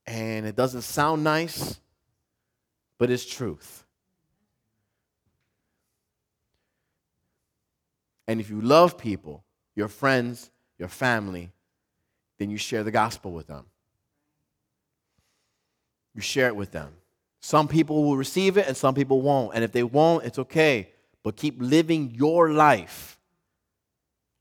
[0.08, 1.80] And it doesn't sound nice,
[2.98, 3.86] but it's truth.
[8.28, 9.44] And if you love people,
[9.76, 11.52] your friends, your family,
[12.40, 13.66] then you share the gospel with them.
[16.16, 16.94] You share it with them.
[17.44, 19.54] Some people will receive it and some people won't.
[19.54, 20.92] And if they won't, it's okay.
[21.24, 23.20] But keep living your life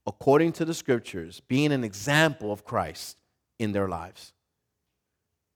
[0.06, 3.18] according to the scriptures, being an example of Christ
[3.58, 4.32] in their lives.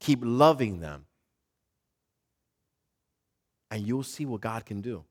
[0.01, 1.07] Keep loving them.
[3.71, 5.05] And you'll see what God can do.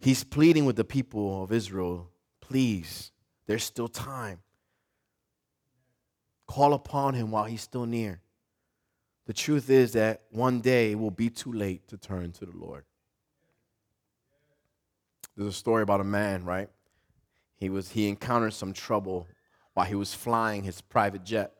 [0.00, 3.12] He's pleading with the people of Israel please,
[3.46, 4.40] there's still time.
[6.46, 8.20] Call upon him while he's still near.
[9.26, 12.56] The truth is that one day it will be too late to turn to the
[12.56, 12.84] Lord.
[15.36, 16.68] There's a story about a man, right?
[17.56, 19.26] He was he encountered some trouble
[19.74, 21.52] while he was flying his private jet.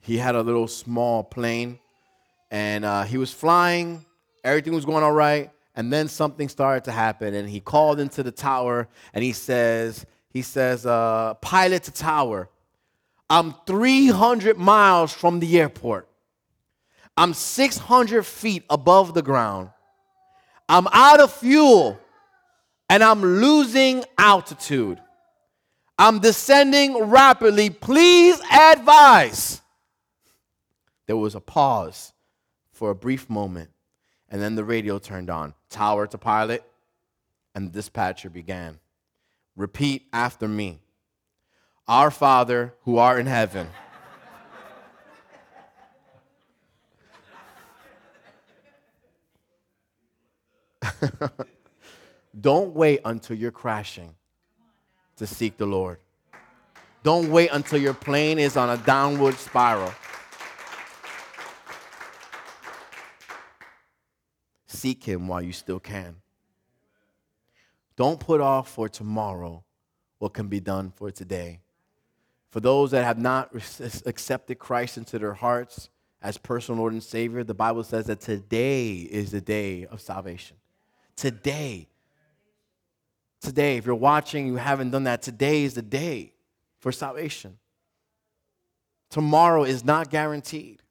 [0.00, 1.78] He had a little small plane,
[2.50, 4.04] and uh, he was flying.
[4.44, 8.22] Everything was going all right and then something started to happen and he called into
[8.22, 12.48] the tower and he says he says uh, pilot to tower
[13.30, 16.08] i'm 300 miles from the airport
[17.16, 19.70] i'm 600 feet above the ground
[20.68, 21.98] i'm out of fuel
[22.88, 25.00] and i'm losing altitude
[26.02, 27.70] I'm descending rapidly.
[27.70, 29.60] Please advise.
[31.06, 32.12] There was a pause
[32.72, 33.70] for a brief moment,
[34.28, 35.54] and then the radio turned on.
[35.68, 36.64] Tower to pilot,
[37.54, 38.80] and the dispatcher began.
[39.56, 40.80] Repeat after me
[41.86, 43.68] Our Father who art in heaven.
[52.40, 54.14] Don't wait until you're crashing
[55.16, 55.98] to seek the Lord.
[57.02, 59.92] Don't wait until your plane is on a downward spiral.
[64.66, 66.21] Seek Him while you still can.
[68.02, 69.62] Don't put off for tomorrow
[70.18, 71.60] what can be done for today.
[72.50, 73.54] For those that have not
[74.04, 75.88] accepted Christ into their hearts
[76.20, 80.56] as personal Lord and Savior, the Bible says that today is the day of salvation.
[81.14, 81.86] Today.
[83.40, 86.32] Today, if you're watching, you haven't done that, today is the day
[86.80, 87.56] for salvation.
[89.10, 90.82] Tomorrow is not guaranteed.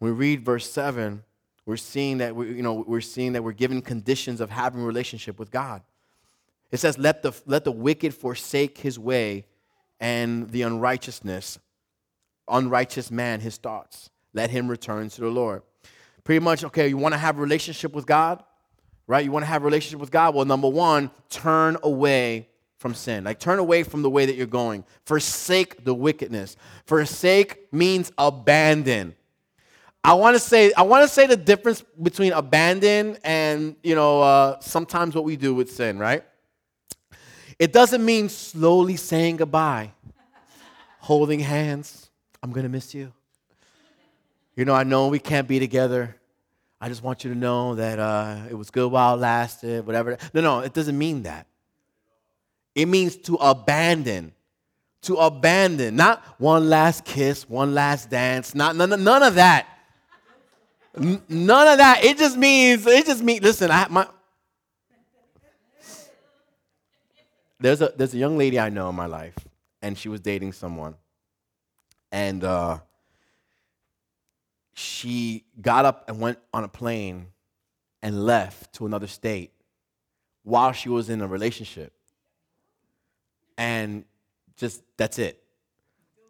[0.00, 1.22] We read verse 7,
[1.68, 4.86] we're seeing that we, you know, we're seeing that we're given conditions of having a
[4.86, 5.82] relationship with God.
[6.70, 9.44] It says, let the, let the wicked forsake his way
[10.00, 11.58] and the unrighteousness,
[12.48, 14.08] unrighteous man his thoughts.
[14.32, 15.60] Let him return to the Lord.
[16.24, 18.42] Pretty much, okay, you want to have a relationship with God,
[19.06, 19.22] right?
[19.22, 20.34] You want to have a relationship with God?
[20.34, 22.48] Well, number one, turn away
[22.78, 23.24] from sin.
[23.24, 24.84] Like turn away from the way that you're going.
[25.04, 26.56] Forsake the wickedness.
[26.86, 29.16] Forsake means abandon.
[30.04, 34.22] I want to say I want to say the difference between abandon and you know
[34.22, 36.24] uh, sometimes what we do with sin, right?
[37.58, 39.92] It doesn't mean slowly saying goodbye,
[41.00, 42.10] holding hands.
[42.42, 43.12] I'm gonna miss you.
[44.54, 46.16] You know, I know we can't be together.
[46.80, 50.16] I just want you to know that uh, it was good while it lasted, whatever.
[50.32, 51.46] No, no, it doesn't mean that.
[52.74, 54.32] It means to abandon.
[55.02, 55.96] To abandon.
[55.96, 59.66] Not one last kiss, one last dance, not none, none of that
[60.98, 62.04] none of that.
[62.04, 64.06] It just means, it just means, listen, I my
[67.60, 69.36] there's a there's a young lady I know in my life,
[69.82, 70.94] and she was dating someone.
[72.10, 72.78] And uh,
[74.72, 77.26] she got up and went on a plane
[78.02, 79.52] and left to another state
[80.42, 81.92] while she was in a relationship.
[83.58, 84.04] And
[84.56, 85.42] just that's it.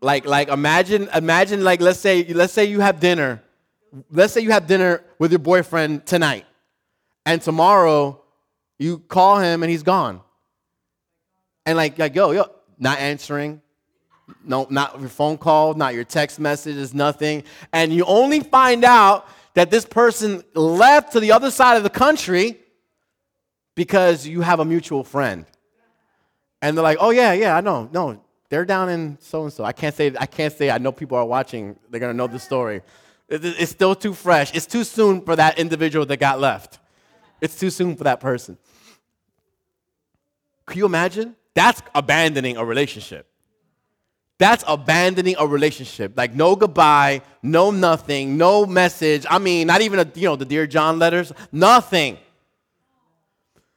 [0.01, 3.43] Like like imagine imagine like let's say let's say you have dinner
[4.11, 6.47] let's say you have dinner with your boyfriend tonight,
[7.27, 8.23] and tomorrow
[8.79, 10.21] you call him and he's gone.
[11.67, 12.47] And like, like, yo, yo,
[12.79, 13.61] not answering.
[14.45, 17.45] No, not your phone call, not your text messages, nothing.
[17.73, 21.91] And you only find out that this person left to the other side of the
[21.91, 22.59] country
[23.75, 25.47] because you have a mutual friend.
[26.61, 27.89] And they're like, oh yeah, yeah, I know.
[27.93, 28.21] No,
[28.51, 29.65] they're down in so and so.
[29.65, 32.39] I can't say I can't say I know people are watching, they're gonna know the
[32.39, 32.83] story.
[33.29, 34.55] It's still too fresh.
[34.55, 36.79] It's too soon for that individual that got left.
[37.41, 38.57] It's too soon for that person.
[40.67, 41.37] Can you imagine?
[41.55, 43.27] That's abandoning a relationship.
[44.39, 46.17] That's abandoning a relationship.
[46.17, 49.27] Like no goodbye, no nothing, no message.
[49.29, 51.33] I mean, not even a, you know the dear John letters.
[51.51, 52.19] Nothing.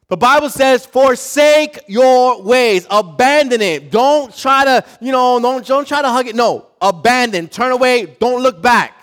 [0.08, 3.92] The Bible says, forsake your ways, abandon it.
[3.92, 6.36] Don't try to, you know, don't, don't try to hug it.
[6.36, 9.01] No, abandon, turn away, don't look back.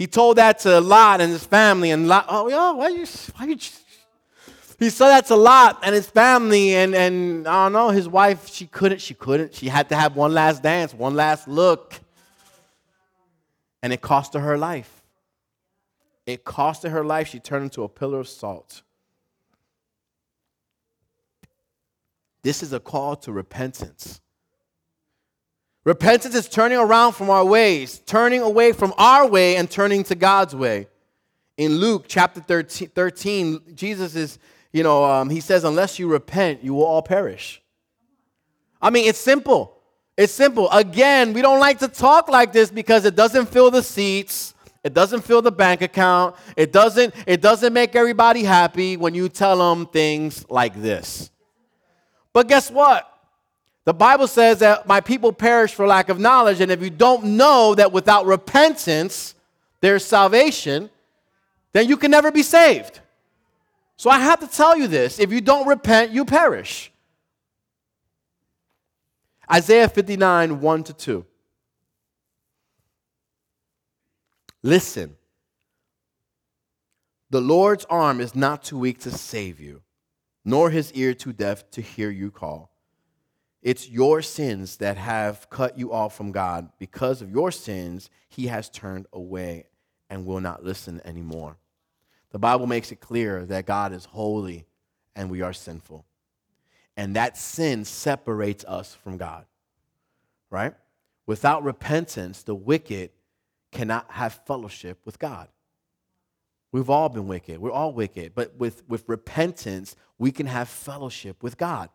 [0.00, 3.04] He told that to Lot and his family, and Lot, oh, yo, why you,
[3.36, 3.58] why you,
[4.78, 8.48] he said that to Lot and his family, and, and I don't know, his wife,
[8.48, 9.54] she couldn't, she couldn't.
[9.54, 12.00] She had to have one last dance, one last look.
[13.82, 15.02] And it cost her her life.
[16.24, 17.28] It cost her her life.
[17.28, 18.80] She turned into a pillar of salt.
[22.42, 24.22] This is a call to repentance.
[25.84, 30.14] Repentance is turning around from our ways, turning away from our way and turning to
[30.14, 30.88] God's way.
[31.56, 34.38] In Luke chapter 13, 13 Jesus is,
[34.72, 37.62] you know, um, he says, unless you repent, you will all perish.
[38.80, 39.78] I mean, it's simple.
[40.16, 40.70] It's simple.
[40.70, 44.54] Again, we don't like to talk like this because it doesn't fill the seats.
[44.84, 46.36] It doesn't fill the bank account.
[46.56, 51.30] It doesn't, it doesn't make everybody happy when you tell them things like this.
[52.32, 53.06] But guess what?
[53.84, 56.60] The Bible says that my people perish for lack of knowledge.
[56.60, 59.34] And if you don't know that without repentance
[59.80, 60.90] there's salvation,
[61.72, 63.00] then you can never be saved.
[63.96, 66.92] So I have to tell you this if you don't repent, you perish.
[69.50, 71.26] Isaiah 59, 1 to 2.
[74.62, 75.16] Listen,
[77.30, 79.82] the Lord's arm is not too weak to save you
[80.44, 82.69] nor his ear too deaf to hear you call.
[83.62, 86.70] It's your sins that have cut you off from God.
[86.78, 89.66] Because of your sins, he has turned away
[90.08, 91.56] and will not listen anymore.
[92.30, 94.66] The Bible makes it clear that God is holy
[95.14, 96.06] and we are sinful.
[96.96, 99.44] And that sin separates us from God,
[100.48, 100.74] right?
[101.26, 103.10] Without repentance, the wicked
[103.72, 105.48] cannot have fellowship with God.
[106.72, 107.58] We've all been wicked.
[107.58, 108.34] We're all wicked.
[108.34, 111.88] But with, with repentance, we can have fellowship with God.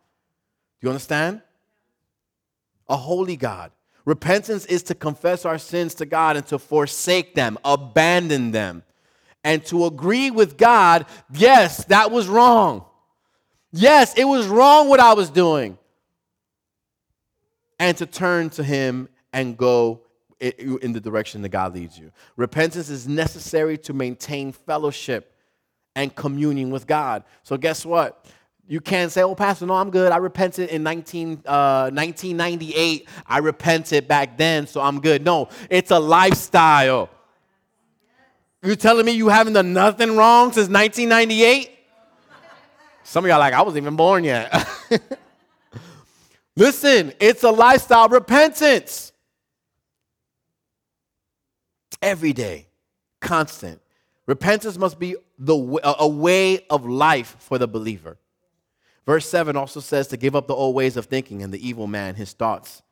[0.80, 1.42] Do you understand?
[2.88, 3.72] A holy God.
[4.04, 8.84] Repentance is to confess our sins to God and to forsake them, abandon them,
[9.42, 12.84] and to agree with God yes, that was wrong.
[13.72, 15.76] Yes, it was wrong what I was doing.
[17.78, 20.02] And to turn to Him and go
[20.40, 22.12] in the direction that God leads you.
[22.36, 25.34] Repentance is necessary to maintain fellowship
[25.94, 27.24] and communion with God.
[27.42, 28.26] So, guess what?
[28.68, 30.10] You can't say, oh, Pastor, no, I'm good.
[30.10, 33.08] I repented in 19, uh, 1998.
[33.26, 35.24] I repented back then, so I'm good.
[35.24, 37.08] No, it's a lifestyle.
[38.62, 41.70] You're telling me you haven't done nothing wrong since 1998?
[43.04, 44.68] Some of y'all like, I wasn't even born yet.
[46.56, 49.12] Listen, it's a lifestyle repentance
[52.02, 52.66] every day,
[53.20, 53.80] constant.
[54.26, 55.54] Repentance must be the,
[55.84, 58.18] a way of life for the believer.
[59.06, 61.86] Verse 7 also says to give up the old ways of thinking and the evil
[61.86, 62.82] man, his thoughts.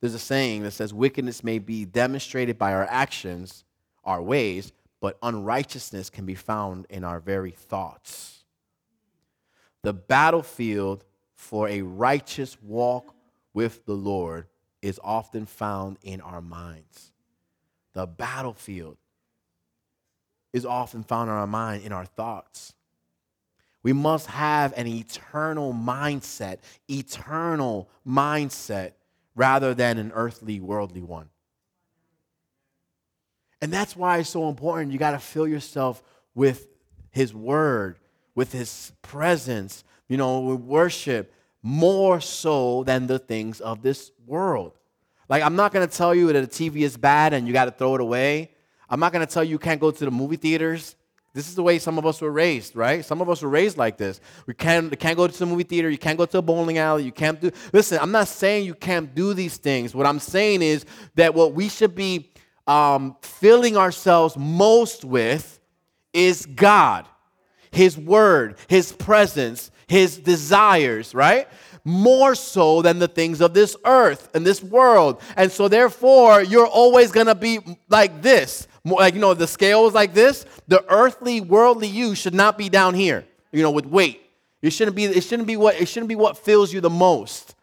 [0.00, 3.64] There's a saying that says, Wickedness may be demonstrated by our actions,
[4.04, 8.44] our ways, but unrighteousness can be found in our very thoughts.
[9.82, 13.14] The battlefield for a righteous walk
[13.52, 14.46] with the Lord
[14.80, 17.12] is often found in our minds
[17.92, 18.96] the battlefield
[20.52, 22.74] is often found in our mind, in our thoughts.
[23.82, 26.58] We must have an eternal mindset,
[26.88, 28.92] eternal mindset,
[29.34, 31.28] rather than an earthly, worldly one.
[33.60, 34.92] And that's why it's so important.
[34.92, 36.02] You got to fill yourself
[36.34, 36.68] with
[37.10, 37.98] His Word,
[38.34, 44.72] with His presence, you know, with worship, more so than the things of this world.
[45.28, 47.66] Like, I'm not going to tell you that the TV is bad and you got
[47.66, 48.50] to throw it away.
[48.90, 50.96] I'm not going to tell you you can't go to the movie theaters.
[51.34, 53.02] This is the way some of us were raised, right?
[53.02, 54.20] Some of us were raised like this.
[54.46, 55.88] We can't, can't go to the movie theater.
[55.88, 57.04] You can't go to a bowling alley.
[57.04, 57.50] You can't do.
[57.72, 59.94] Listen, I'm not saying you can't do these things.
[59.94, 62.30] What I'm saying is that what we should be
[62.66, 65.58] um, filling ourselves most with
[66.12, 67.06] is God,
[67.70, 71.48] His Word, His presence, His desires, right?
[71.84, 75.20] more so than the things of this earth and this world.
[75.36, 77.58] And so, therefore, you're always going to be
[77.88, 78.68] like this.
[78.84, 80.44] Like, you know, the scale is like this.
[80.66, 84.22] The earthly, worldly you should not be down here, you know, with weight.
[84.60, 87.54] It shouldn't be, it shouldn't be what it shouldn't be what fills you the most.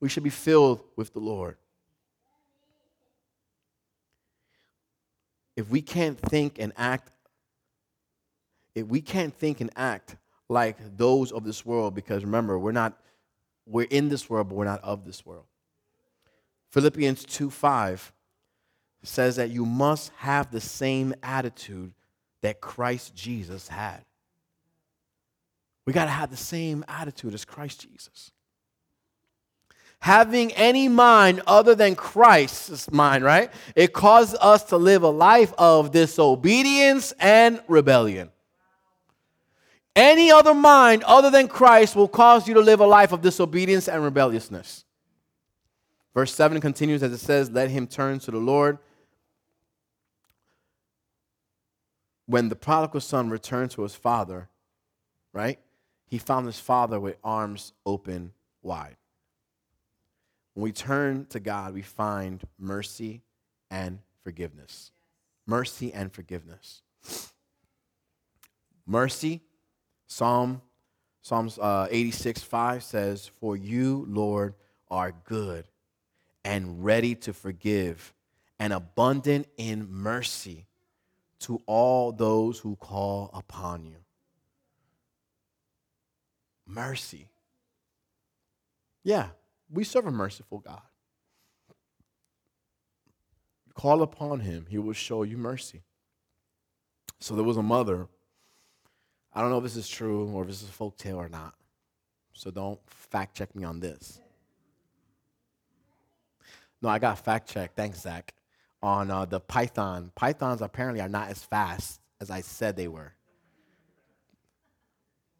[0.00, 1.56] We should be filled with the Lord.
[5.56, 7.10] If we can't think and act,
[8.74, 10.16] if we can't think and act
[10.48, 12.92] like those of this world because remember, we're not
[13.66, 15.44] we're in this world, but we're not of this world.
[16.70, 18.12] Philippians 2 5
[19.06, 21.92] says that you must have the same attitude
[22.42, 24.04] that Christ Jesus had.
[25.86, 28.32] We got to have the same attitude as Christ Jesus.
[30.00, 33.50] Having any mind other than Christ's mind, right?
[33.74, 38.30] It causes us to live a life of disobedience and rebellion.
[39.94, 43.88] Any other mind other than Christ will cause you to live a life of disobedience
[43.88, 44.84] and rebelliousness.
[46.14, 48.78] Verse 7 continues as it says, Let him turn to the Lord.
[52.26, 54.48] When the prodigal son returned to his father,
[55.32, 55.58] right,
[56.06, 58.96] he found his father with arms open wide.
[60.54, 63.22] When we turn to God, we find mercy
[63.70, 64.90] and forgiveness.
[65.46, 66.82] Mercy and forgiveness.
[68.86, 69.42] Mercy
[70.06, 70.62] Psalm
[71.26, 74.54] Psalms uh, 86 5 says, For you, Lord,
[74.88, 75.64] are good
[76.44, 78.14] and ready to forgive
[78.60, 80.65] and abundant in mercy
[81.46, 83.96] to all those who call upon you.
[86.66, 87.28] Mercy.
[89.02, 89.28] Yeah,
[89.70, 90.82] we serve a merciful God.
[93.74, 95.82] Call upon him, he will show you mercy.
[97.20, 98.08] So there was a mother
[99.36, 101.28] I don't know if this is true or if this is a folk tale or
[101.28, 101.52] not.
[102.32, 104.18] So don't fact check me on this.
[106.80, 107.76] No, I got fact checked.
[107.76, 108.32] Thanks, Zach.
[108.82, 110.12] On uh, the python.
[110.14, 113.12] Pythons apparently are not as fast as I said they were.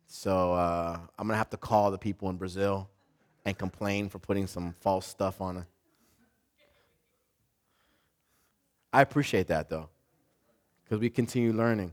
[0.07, 2.89] So uh, I'm gonna have to call the people in Brazil
[3.45, 5.65] and complain for putting some false stuff on it.
[8.93, 9.91] I appreciate that though,
[10.85, 11.93] because we continue learning.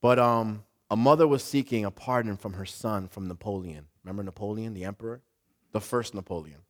[0.00, 3.86] But um, a mother was seeking a pardon from her son from Napoleon.
[4.04, 5.20] Remember Napoleon, the emperor?
[5.72, 6.60] The first Napoleon.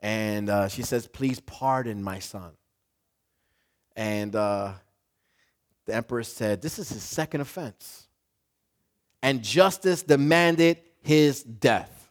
[0.00, 2.52] And uh, she says, Please pardon my son.
[3.96, 4.74] And uh,
[5.86, 8.06] the emperor said, This is his second offense.
[9.22, 12.10] And justice demanded his death.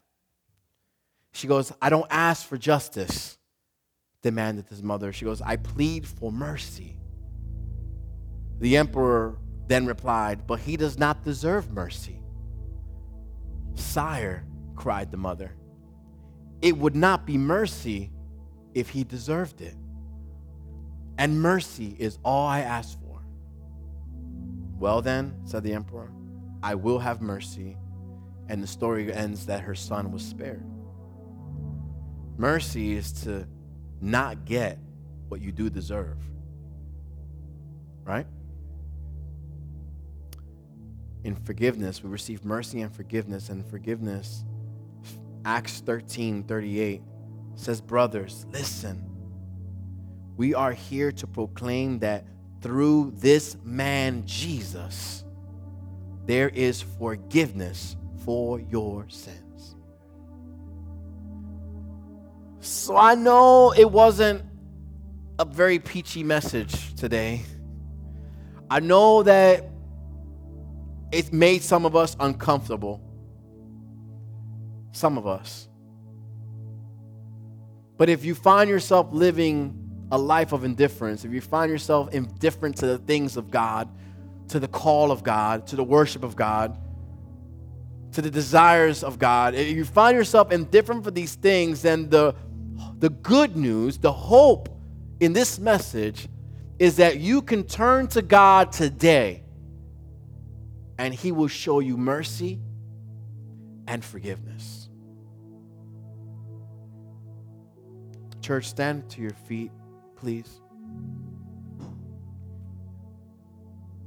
[1.32, 3.38] She goes, I don't ask for justice,
[4.22, 5.14] demanded his mother.
[5.14, 6.98] She goes, I plead for mercy.
[8.60, 12.20] The emperor then replied, But he does not deserve mercy.
[13.76, 14.44] Sire,
[14.76, 15.54] cried the mother,
[16.62, 18.12] it would not be mercy
[18.74, 19.76] if he deserved it.
[21.18, 23.22] And mercy is all I ask for.
[24.80, 26.12] Well, then, said the emperor,
[26.62, 27.78] I will have mercy.
[28.50, 30.64] And the story ends that her son was spared.
[32.38, 33.48] Mercy is to
[34.00, 34.78] not get
[35.28, 36.18] what you do deserve.
[38.04, 38.28] Right?
[41.24, 44.46] In forgiveness, we receive mercy and forgiveness, and forgiveness
[45.48, 47.02] Acts 13 38
[47.56, 49.02] says, Brothers, listen.
[50.36, 52.26] We are here to proclaim that
[52.62, 55.24] through this man, Jesus,
[56.26, 57.96] there is forgiveness
[58.26, 59.78] for your sins.
[62.60, 64.44] So I know it wasn't
[65.40, 67.44] a very peachy message today.
[68.70, 69.70] I know that
[71.14, 73.07] it made some of us uncomfortable.
[74.98, 75.68] Some of us.
[77.98, 82.78] But if you find yourself living a life of indifference, if you find yourself indifferent
[82.78, 83.90] to the things of God,
[84.48, 86.80] to the call of God, to the worship of God,
[88.14, 92.34] to the desires of God, if you find yourself indifferent for these things, then the,
[92.98, 94.68] the good news, the hope
[95.20, 96.28] in this message
[96.80, 99.44] is that you can turn to God today
[100.98, 102.60] and He will show you mercy
[103.88, 104.77] and forgiveness.
[108.48, 109.72] Church, stand to your feet,
[110.16, 110.62] please.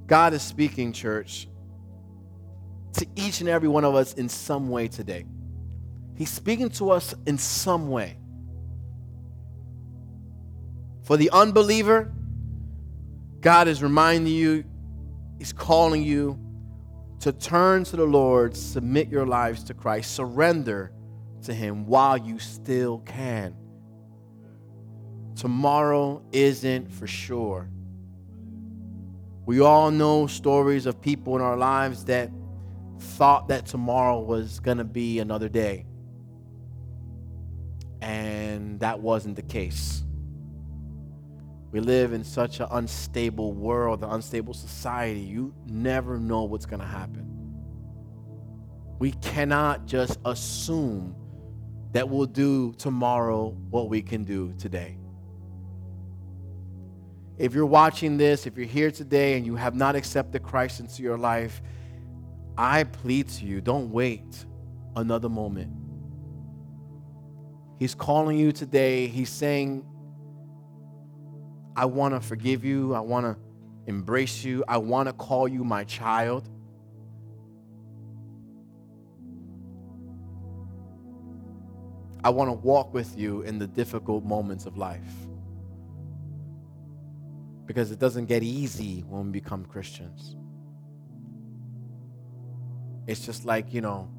[0.07, 1.47] God is speaking, church,
[2.95, 5.26] to each and every one of us in some way today.
[6.16, 8.16] He's speaking to us in some way.
[11.03, 12.11] For the unbeliever,
[13.43, 14.64] God is reminding you,
[15.38, 16.38] He's calling you
[17.18, 20.93] to turn to the Lord, submit your lives to Christ, surrender
[21.43, 23.59] to Him while you still can.
[25.41, 27.70] Tomorrow isn't for sure.
[29.47, 32.30] We all know stories of people in our lives that
[32.99, 35.86] thought that tomorrow was going to be another day.
[38.03, 40.05] And that wasn't the case.
[41.72, 45.20] We live in such an unstable world, an unstable society.
[45.20, 47.26] You never know what's going to happen.
[48.99, 51.16] We cannot just assume
[51.93, 54.99] that we'll do tomorrow what we can do today.
[57.41, 61.03] If you're watching this, if you're here today and you have not accepted Christ into
[61.03, 61.62] your life,
[62.59, 64.45] I plead to you don't wait
[64.95, 65.72] another moment.
[67.78, 69.07] He's calling you today.
[69.07, 69.86] He's saying,
[71.74, 72.93] I want to forgive you.
[72.93, 73.38] I want to
[73.86, 74.62] embrace you.
[74.68, 76.47] I want to call you my child.
[82.22, 85.30] I want to walk with you in the difficult moments of life
[87.71, 90.35] because it doesn't get easy when we become Christians.
[93.07, 94.11] It's just like, you know,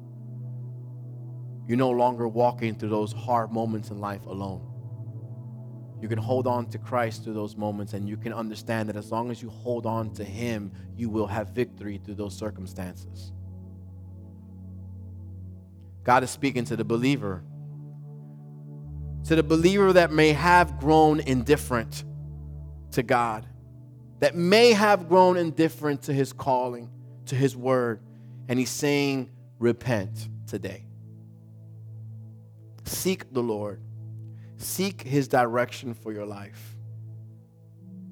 [1.68, 4.66] you're no longer walking through those hard moments in life alone.
[6.00, 9.12] You can hold on to Christ through those moments, and you can understand that as
[9.12, 13.32] long as you hold on to Him, you will have victory through those circumstances.
[16.04, 17.44] God is speaking to the believer,
[19.26, 22.04] to the believer that may have grown indifferent
[22.92, 23.46] to God,
[24.20, 26.90] that may have grown indifferent to his calling,
[27.26, 28.00] to his word.
[28.48, 30.84] And he's saying, Repent today.
[32.84, 33.80] Seek the Lord,
[34.56, 36.76] seek his direction for your life.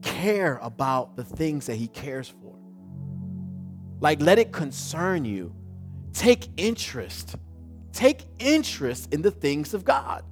[0.02, 2.54] Care about the things that he cares for.
[4.00, 5.54] Like, let it concern you.
[6.12, 7.36] Take interest.
[7.92, 10.24] Take interest in the things of God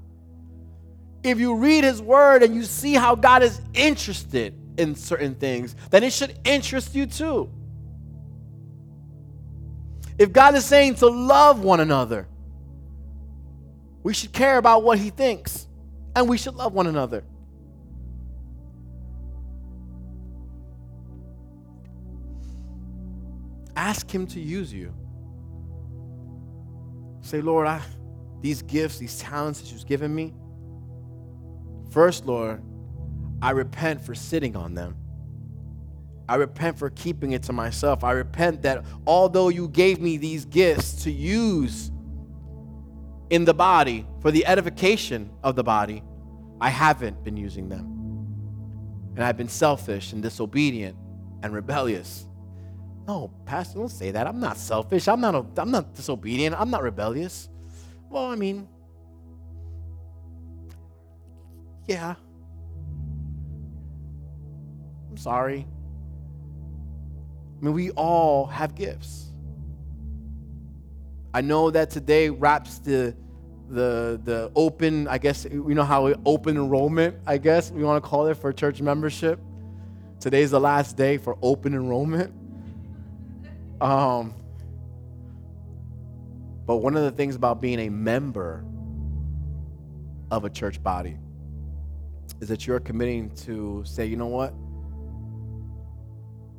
[1.22, 5.74] if you read his word and you see how God is interested in certain things,
[5.90, 7.50] then it should interest you too.
[10.18, 12.26] if God is saying to love one another,
[14.02, 15.66] we should care about what He thinks
[16.16, 17.24] and we should love one another.
[23.76, 24.92] Ask Him to use you.
[27.20, 27.80] Say, Lord, I,
[28.40, 30.34] these gifts, these talents that you've given me,
[31.98, 32.62] first, Lord,
[33.42, 34.94] I repent for sitting on them.
[36.28, 38.04] I repent for keeping it to myself.
[38.04, 41.90] I repent that although you gave me these gifts to use
[43.30, 46.04] in the body for the edification of the body,
[46.60, 47.86] I haven't been using them.
[49.16, 50.96] And I've been selfish and disobedient
[51.42, 52.28] and rebellious.
[53.08, 54.28] No, Pastor, don't say that.
[54.28, 55.08] I'm not selfish.
[55.08, 56.54] I'm not, I'm not disobedient.
[56.60, 57.48] I'm not rebellious.
[58.08, 58.68] Well, I mean,
[61.88, 62.14] yeah.
[65.10, 65.66] I'm sorry.
[67.60, 69.32] I mean, we all have gifts.
[71.34, 73.16] I know that today wraps the
[73.68, 78.08] the the open, I guess you know how open enrollment, I guess we want to
[78.08, 79.40] call it for church membership.
[80.20, 82.34] Today's the last day for open enrollment.
[83.80, 84.34] Um,
[86.66, 88.64] but one of the things about being a member
[90.30, 91.16] of a church body
[92.40, 94.54] is that you're committing to say, you know what?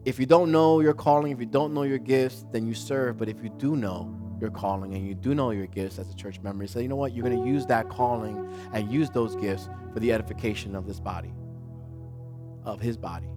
[0.06, 3.18] If you don't know your calling, if you don't know your gifts, then you serve.
[3.18, 6.16] But if you do know your calling and you do know your gifts as a
[6.16, 7.14] church member, you say, you know what?
[7.14, 11.00] You're going to use that calling and use those gifts for the edification of this
[11.00, 11.34] body,
[12.64, 13.30] of his body.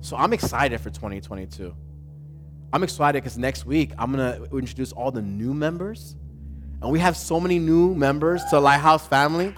[0.00, 1.74] So I'm excited for 2022.
[2.72, 6.16] I'm excited because next week I'm going to introduce all the new members.
[6.80, 9.54] And we have so many new members to Lighthouse family.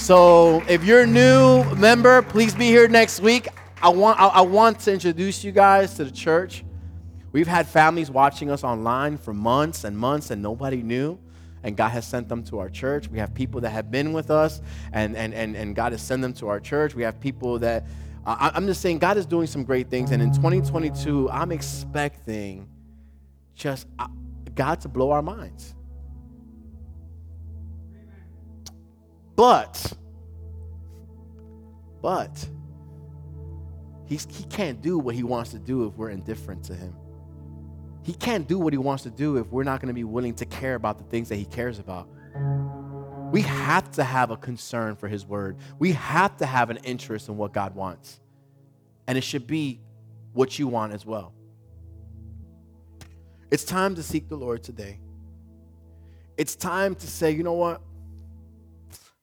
[0.00, 3.48] So if you're a new member, please be here next week.
[3.82, 6.64] I want, I, I want to introduce you guys to the church.
[7.32, 11.18] We've had families watching us online for months and months, and nobody knew.
[11.62, 13.08] And God has sent them to our church.
[13.08, 14.62] We have people that have been with us,
[14.94, 16.94] and, and, and, and God has sent them to our church.
[16.94, 17.86] We have people that,
[18.24, 20.12] uh, I'm just saying, God is doing some great things.
[20.12, 22.66] And in 2022, I'm expecting
[23.54, 24.08] just uh,
[24.54, 25.74] God to blow our minds.
[29.40, 29.94] But,
[32.02, 32.46] but,
[34.04, 36.94] he's, he can't do what he wants to do if we're indifferent to him.
[38.02, 40.34] He can't do what he wants to do if we're not going to be willing
[40.34, 42.06] to care about the things that he cares about.
[43.32, 45.56] We have to have a concern for his word.
[45.78, 48.20] We have to have an interest in what God wants.
[49.06, 49.80] And it should be
[50.34, 51.32] what you want as well.
[53.50, 55.00] It's time to seek the Lord today.
[56.36, 57.80] It's time to say, you know what?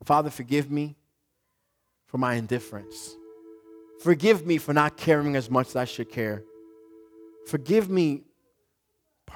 [0.03, 0.95] Father, forgive me
[2.05, 3.15] for my indifference.
[4.01, 6.43] Forgive me for not caring as much as I should care.
[7.47, 8.23] Forgive me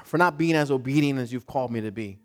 [0.04, 2.18] for not being as obedient as you've called me to be.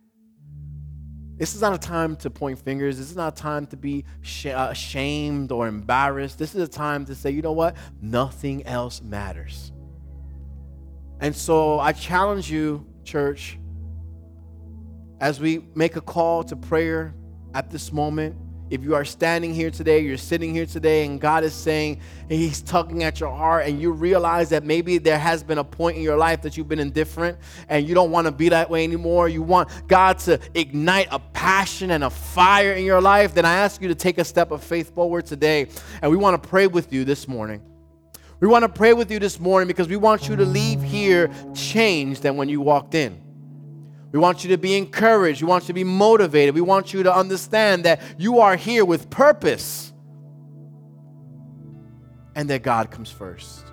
[1.38, 2.98] This is not a time to point fingers.
[2.98, 4.06] This is not a time to be
[4.46, 6.40] uh, ashamed or embarrassed.
[6.40, 7.76] This is a time to say, you know what?
[8.02, 9.72] Nothing else matters.
[11.20, 13.60] And so I challenge you, church,
[15.20, 17.14] as we make a call to prayer
[17.54, 18.36] at this moment.
[18.70, 22.62] If you are standing here today, you're sitting here today, and God is saying, He's
[22.62, 26.04] tugging at your heart, and you realize that maybe there has been a point in
[26.04, 27.38] your life that you've been indifferent
[27.70, 29.30] and you don't want to be that way anymore.
[29.30, 33.54] You want God to ignite a passion and a fire in your life, then I
[33.54, 35.70] ask you to take a step of faith forward today.
[36.02, 37.62] And we want to pray with you this morning.
[38.42, 41.32] We want to pray with you this morning because we want you to leave here
[41.56, 43.27] changed than when you walked in.
[44.12, 45.42] We want you to be encouraged.
[45.42, 46.56] We want you to be motivated.
[46.56, 49.92] We want you to understand that you are here with purpose
[52.36, 53.67] and that God comes first.